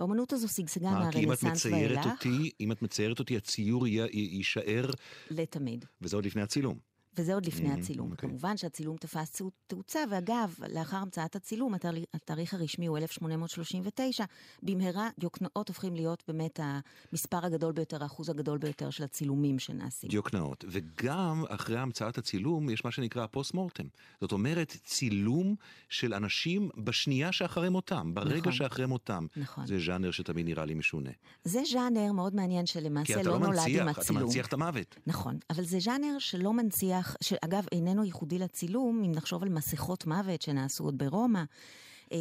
והאומנות 0.00 0.32
הזו 0.32 0.48
שגשגה 0.48 0.90
מהרנסאנס 0.90 1.66
ואילך. 1.66 2.06
אותי, 2.06 2.50
אם 2.60 2.72
את 2.72 2.82
מציירת 2.82 3.18
אותי, 3.18 3.36
הציור 3.36 3.86
יישאר... 3.86 4.90
לתמיד. 5.30 5.84
וזה 6.02 6.16
עוד 6.16 6.26
לפני 6.26 6.42
הצילום. 6.42 6.89
וזה 7.16 7.34
עוד 7.34 7.46
לפני 7.46 7.74
mm-hmm, 7.74 7.78
הצילום. 7.78 8.08
Okay. 8.08 8.12
אוקיי. 8.12 8.28
כמובן 8.28 8.56
שהצילום 8.56 8.96
תפס 8.96 9.42
תאוצה, 9.66 10.00
ואגב, 10.10 10.54
לאחר 10.68 10.96
המצאת 10.96 11.36
הצילום, 11.36 11.74
התאריך 12.14 12.54
הרשמי 12.54 12.86
הוא 12.86 12.98
1839, 12.98 14.24
במהרה 14.62 15.08
דיוקנאות 15.18 15.68
הופכים 15.68 15.94
להיות 15.94 16.22
באמת 16.28 16.60
המספר 16.62 17.46
הגדול 17.46 17.72
ביותר, 17.72 18.02
האחוז 18.02 18.28
הגדול 18.28 18.58
ביותר 18.58 18.90
של 18.90 19.04
הצילומים 19.04 19.58
שנעשים. 19.58 20.10
דיוקנאות, 20.10 20.64
וגם 20.68 21.44
אחרי 21.48 21.78
המצאת 21.78 22.18
הצילום 22.18 22.70
יש 22.70 22.84
מה 22.84 22.90
שנקרא 22.90 23.24
הפוסט 23.24 23.54
מורטם. 23.54 23.86
זאת 24.20 24.32
אומרת, 24.32 24.76
צילום 24.84 25.54
של 25.88 26.14
אנשים 26.14 26.70
בשנייה 26.84 27.32
שאחרי 27.32 27.68
מותם, 27.68 28.14
ברגע 28.14 28.38
נכון, 28.38 28.52
שאחרי 28.52 28.86
מותם. 28.86 29.26
נכון. 29.36 29.66
זה 29.66 29.78
ז'אנר 29.86 30.10
שתמיד 30.10 30.46
נראה 30.46 30.64
לי 30.64 30.74
משונה. 30.74 31.10
זה 31.44 31.60
ז'אנר 31.72 32.12
מאוד 32.12 32.34
מעניין 32.34 32.66
שלמעשה 32.66 33.22
לא, 33.22 33.22
לא 33.22 33.38
נולד 33.38 33.58
מנציח, 33.58 33.82
עם 33.82 33.88
הצילום. 33.88 33.94
כי 33.94 34.02
אתה 34.02 34.12
לא 34.12 34.26
מנציח 34.26 34.46
את 34.46 34.52
המוות. 34.52 34.96
נכון, 35.06 35.38
אבל 35.50 35.64
זה 35.64 35.78
ז'אנר 35.80 36.18
שלא 36.18 36.52
מנציח 36.52 36.99
מניח, 37.00 37.16
שאגב 37.20 37.64
איננו 37.72 38.04
ייחודי 38.04 38.38
לצילום, 38.38 39.02
אם 39.06 39.12
נחשוב 39.12 39.42
על 39.42 39.48
מסכות 39.48 40.06
מוות 40.06 40.42
שנעשו 40.42 40.84
עוד 40.84 40.98
ברומא, 40.98 41.42
אה, 42.12 42.18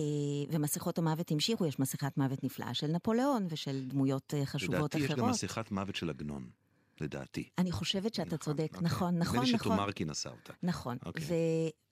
ומסכות 0.49 0.97
המוות 0.97 1.31
המשיכו, 1.31 1.65
יש 1.65 1.79
מסכת 1.79 2.17
מוות 2.17 2.43
נפלאה 2.43 2.73
של 2.73 2.87
נפוליאון 2.87 3.47
ושל 3.49 3.83
דמויות 3.87 4.33
אה, 4.33 4.45
חשובות 4.45 4.75
לדעתי 4.75 4.97
אחרות. 4.97 5.09
לדעתי 5.09 5.13
יש 5.13 5.19
גם 5.19 5.29
מסכת 5.29 5.71
מוות 5.71 5.95
של 5.95 6.09
עגנון. 6.09 6.49
לדעתי. 7.01 7.49
אני 7.57 7.71
חושבת 7.71 8.13
שאתה 8.13 8.27
נכון, 8.27 8.37
צודק. 8.37 8.69
נכון, 8.71 8.83
נכון, 8.83 9.15
נכון. 9.15 9.35
נדמה 9.39 9.51
לי 9.51 9.57
שתומרקי 9.57 10.05
נשא 10.05 10.29
אותה. 10.29 10.53
נכון, 10.63 10.97
אוקיי. 11.05 11.23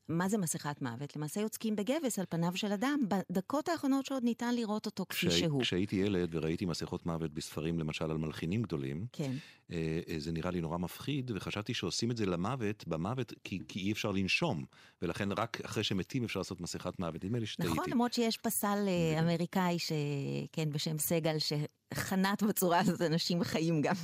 מה 0.10 0.30
זה 0.30 0.38
מסכת 0.38 0.82
מוות? 0.82 1.16
למעשה 1.16 1.42
יוצקים 1.42 1.76
בגבס 1.76 2.20
על 2.20 2.26
פניו 2.30 2.58
של 2.58 2.72
אדם, 2.72 3.00
בדקות 3.08 3.70
האחרונות 3.70 4.06
שעוד 4.06 4.24
ניתן 4.24 4.56
לראות 4.56 4.86
אותו 4.86 5.06
כפי 5.10 5.28
כשה, 5.28 5.38
שהוא. 5.38 5.62
כשהייתי 5.62 5.96
ילד 5.96 6.36
וראיתי 6.36 6.66
מסכות 6.66 7.06
מוות 7.06 7.34
בספרים, 7.34 7.80
למשל 7.80 8.12
על 8.12 8.18
מלחינים 8.18 8.62
גדולים, 8.62 9.06
כן. 9.12 9.32
אה, 9.72 10.00
אה, 10.10 10.16
זה 10.20 10.32
נראה 10.32 10.52
לי 10.52 10.62
נורא 10.62 10.78
מפחיד, 10.78 11.32
וחשבתי 11.36 11.74
שעושים 11.74 12.12
את 12.12 12.18
זה 12.18 12.26
למוות, 12.26 12.88
במוות, 12.88 13.34
כי, 13.44 13.60
כי 13.68 13.80
אי 13.80 13.92
אפשר 13.92 14.12
לנשום, 14.12 14.66
ולכן 15.02 15.32
רק 15.32 15.62
אחרי 15.66 15.84
שמתים 15.84 16.24
אפשר 16.24 16.40
לעשות 16.40 16.62
מסכת 16.62 17.00
מוות. 17.00 17.24
נדמה 17.24 17.40
לי 17.40 17.46
שטעיתי. 17.46 17.72
נכון, 17.74 17.86
למרות 17.90 18.14
שיש 18.14 18.38
פסל 18.38 18.86
אה, 18.88 19.20
אמריקאי, 19.20 19.78
שכן, 19.80 20.70
בשם 20.70 20.98
סגל, 20.98 21.36
שחנת 21.40 22.44
בצורה 22.44 22.80
הזאת 22.80 23.02
אנשים 23.02 23.44
חיים 23.44 23.82
גם. 23.82 23.96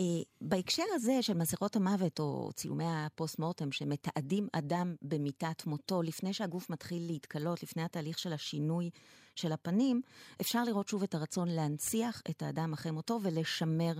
Uh, 0.00 0.02
בהקשר 0.40 0.82
הזה 0.94 1.22
של 1.22 1.34
מסכות 1.34 1.76
המוות 1.76 2.20
או 2.20 2.50
צילומי 2.54 2.84
הפוסט 2.86 3.38
מורטם 3.38 3.72
שמתעדים 3.72 4.48
אדם 4.52 4.94
במיטת 5.02 5.66
מותו 5.66 6.02
לפני 6.02 6.32
שהגוף 6.32 6.70
מתחיל 6.70 7.06
להתקלות, 7.06 7.62
לפני 7.62 7.82
התהליך 7.82 8.18
של 8.18 8.32
השינוי 8.32 8.90
של 9.36 9.52
הפנים, 9.52 10.00
אפשר 10.40 10.64
לראות 10.64 10.88
שוב 10.88 11.02
את 11.02 11.14
הרצון 11.14 11.48
להנציח 11.48 12.22
את 12.30 12.42
האדם 12.42 12.72
אחרי 12.72 12.92
מותו 12.92 13.18
ולשמר 13.22 13.92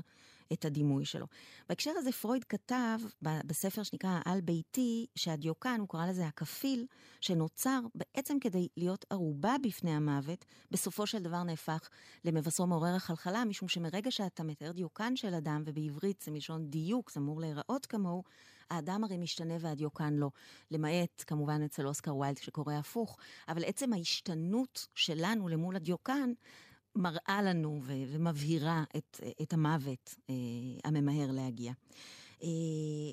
את 0.52 0.64
הדימוי 0.64 1.04
שלו. 1.04 1.26
בהקשר 1.68 1.90
הזה 1.96 2.12
פרויד 2.12 2.44
כתב 2.44 2.98
בספר 3.22 3.82
שנקרא 3.82 4.20
על 4.24 4.40
ביתי, 4.40 5.06
שהדיוקן, 5.16 5.76
הוא 5.80 5.88
קרא 5.88 6.06
לזה 6.06 6.26
הכפיל, 6.26 6.86
שנוצר 7.20 7.80
בעצם 7.94 8.38
כדי 8.40 8.68
להיות 8.76 9.04
ערובה 9.10 9.54
בפני 9.62 9.90
המוות, 9.90 10.44
בסופו 10.70 11.06
של 11.06 11.22
דבר 11.22 11.42
נהפך 11.42 11.88
למבשרו 12.24 12.66
מעורר 12.66 12.94
החלחלה, 12.94 13.44
משום 13.44 13.68
שמרגע 13.68 14.10
שאתה 14.10 14.42
מתאר 14.42 14.72
דיוקן 14.72 15.16
של 15.16 15.34
אדם, 15.34 15.62
ובעברית 15.66 16.22
זה 16.22 16.30
מלשון 16.30 16.70
דיוק, 16.70 17.10
זה 17.10 17.20
אמור 17.20 17.40
להיראות 17.40 17.86
כמוהו, 17.86 18.22
האדם 18.70 19.04
הרי 19.04 19.16
משתנה 19.16 19.54
והדיוקן 19.60 20.14
לא. 20.14 20.30
למעט, 20.70 21.24
כמובן, 21.26 21.62
אצל 21.62 21.86
אוסקר 21.86 22.16
ויילד 22.16 22.38
שקורה 22.38 22.78
הפוך, 22.78 23.16
אבל 23.48 23.64
עצם 23.64 23.92
ההשתנות 23.92 24.86
שלנו 24.94 25.48
למול 25.48 25.76
הדיוקן, 25.76 26.32
מראה 26.96 27.42
לנו 27.42 27.80
ומבהירה 27.84 28.84
את, 28.96 29.20
את 29.42 29.52
המוות 29.52 30.14
אה, 30.30 30.34
הממהר 30.84 31.30
להגיע. 31.30 31.72
אה, 32.42 32.48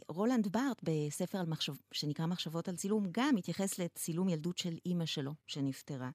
רולנד 0.07 0.47
בארט 0.47 0.81
בספר 0.83 1.37
על 1.37 1.45
מחשב, 1.45 1.73
שנקרא 1.91 2.25
מחשבות 2.25 2.69
על 2.69 2.75
צילום 2.75 3.07
גם 3.11 3.35
התייחס 3.37 3.79
לצילום 3.79 4.29
ילדות 4.29 4.57
של 4.57 4.77
אימא 4.85 5.05
שלו 5.05 5.33
שנפטרה. 5.47 6.09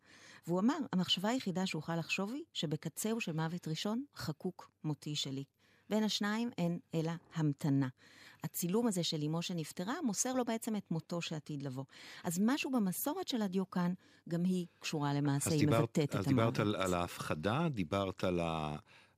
והוא 0.47 0.61
אמר, 0.61 0.77
המחשבה 0.93 1.29
היחידה 1.29 1.67
שאוכל 1.67 1.97
לחשוב 1.97 2.33
היא 2.33 2.43
שבקצהו 2.53 3.21
של 3.21 3.33
מוות 3.33 3.69
ראשון 3.69 4.05
חקוק 4.17 4.71
מותי 4.85 5.17
שלי. 5.17 5.45
בין 5.91 6.05
השניים 6.05 6.51
אין 6.59 6.79
אלא 6.95 7.13
המתנה. 7.35 7.89
הצילום 8.45 8.87
הזה 8.87 9.03
של 9.03 9.23
אמו 9.23 9.43
שנפטרה 9.43 9.95
מוסר 10.05 10.33
לו 10.33 10.45
בעצם 10.45 10.77
את 10.77 10.91
מותו 10.91 11.23
שעתיד 11.23 11.63
לבוא. 11.63 11.85
אז 12.25 12.41
משהו 12.43 12.71
במסורת 12.71 13.29
של 13.29 13.43
הדיוקן, 13.43 13.93
גם 14.29 14.45
היא 14.45 14.67
קשורה 14.79 15.15
למעשה, 15.15 15.51
היא 15.51 15.61
דיברת, 15.61 15.81
מבטאת 15.81 16.09
את 16.09 16.15
המוות. 16.15 16.27
אז 16.27 16.35
דיברת 16.35 16.59
על, 16.59 16.77
על 16.77 16.95
ההפחדה, 16.95 17.69
דיברת 17.69 18.25
על 18.25 18.41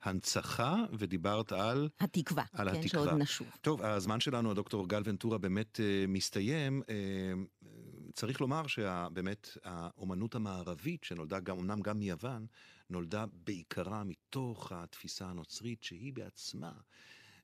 ההנצחה 0.03 0.77
ודיברת 0.93 1.53
על... 1.53 1.89
התקווה, 2.01 2.45
על 2.53 2.71
כן, 2.71 2.81
התקווה. 2.81 3.05
שעוד 3.05 3.21
נשוב. 3.21 3.47
טוב, 3.61 3.83
הזמן 3.83 4.21
שלנו, 4.21 4.51
הדוקטור 4.51 4.89
גל 4.89 5.03
ונטורה, 5.05 5.39
באמת 5.39 5.77
uh, 5.77 6.11
מסתיים. 6.11 6.83
Uh, 6.83 7.67
צריך 8.15 8.41
לומר 8.41 8.67
שבאמת 8.67 9.49
האומנות 9.65 10.35
המערבית, 10.35 11.05
שנולדה 11.05 11.41
גם, 11.41 11.59
אמנם 11.59 11.81
גם 11.81 11.99
מיוון, 11.99 12.47
נולדה 12.91 13.25
בעיקרה 13.33 14.05
מתוך 14.05 14.73
התפיסה 14.73 15.27
הנוצרית, 15.27 15.83
שהיא 15.83 16.13
בעצמה 16.13 16.73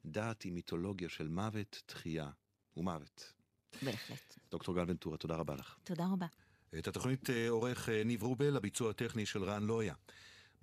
דת 0.05 0.43
היא 0.43 0.53
מיתולוגיה 0.53 1.09
של 1.09 1.29
מוות, 1.29 1.83
תחייה 1.87 2.31
ומוות. 2.77 3.33
בהחלט. 3.83 4.38
דוקטור 4.51 4.75
גל 4.75 4.85
ונטורה, 4.88 5.17
תודה 5.17 5.37
רבה 5.37 5.55
לך. 5.55 5.77
תודה 5.85 6.07
רבה. 6.12 6.27
את 6.79 6.88
התוכנית 6.88 7.31
אה, 7.31 7.49
עורך 7.49 7.88
אה, 7.88 8.05
ניב 8.05 8.23
רובל, 8.23 8.57
הביצוע 8.57 8.91
הטכני 8.91 9.27
של 9.27 9.45
רן 9.45 9.62
לויה. 9.62 9.95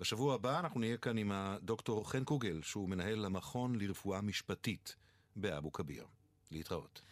בשבוע 0.00 0.34
הבא 0.34 0.60
אנחנו 0.60 0.80
נהיה 0.80 0.96
כאן 0.96 1.18
עם 1.18 1.32
הדוקטור 1.32 2.10
חן 2.10 2.24
קוגל, 2.24 2.62
שהוא 2.62 2.88
מנהל 2.88 3.24
המכון 3.24 3.74
לרפואה 3.74 4.20
משפטית 4.20 4.96
באבו 5.36 5.72
כביר. 5.72 6.06
להתראות. 6.50 7.02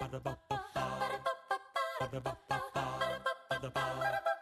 Ba-da-ba-ba-ba. 0.00 0.56
Ba-da-ba-ba-ba. 2.00 2.58
Ba-da-ba-ba-ba. 2.70 2.84
Ba-da-ba-ba-ba. 3.50 4.37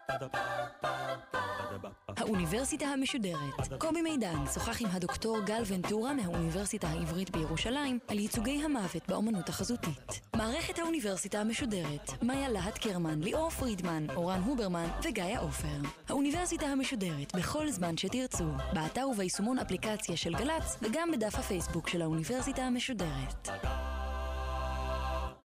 האוניברסיטה 2.17 2.87
המשודרת. 2.87 3.73
קובי 3.79 4.03
מידן 4.03 4.47
שוחח 4.55 4.83
עם 4.83 4.89
הדוקטור 4.93 5.41
גל 5.41 5.63
ונטורה 5.67 6.15
מהאוניברסיטה 6.15 6.89
העברית 6.89 7.31
בירושלים 7.31 7.99
על 8.09 8.19
ייצוגי 8.19 8.63
המוות 8.65 9.09
באמנות 9.09 9.49
החזותית. 9.49 10.21
מערכת 10.37 10.79
האוניברסיטה 10.79 11.41
המשודרת, 11.41 12.23
מאיה 12.23 12.49
להט 12.49 12.79
קרמן, 12.79 13.21
ליאור 13.21 13.51
פרידמן, 13.51 14.07
אורן 14.17 14.41
הוברמן 14.41 14.89
וגיא 15.03 15.39
עופר. 15.39 15.79
האוניברסיטה 16.09 16.67
המשודרת, 16.67 17.37
בכל 17.37 17.71
זמן 17.71 17.97
שתרצו, 17.97 18.45
באתר 18.73 19.09
וביישומון 19.09 19.59
אפליקציה 19.59 20.17
של 20.17 20.35
גל"צ 20.35 20.77
וגם 20.83 21.11
בדף 21.11 21.35
הפייסבוק 21.35 21.89
של 21.89 22.03
האוניברסיטה 22.03 22.63
המשודרת. 22.63 23.49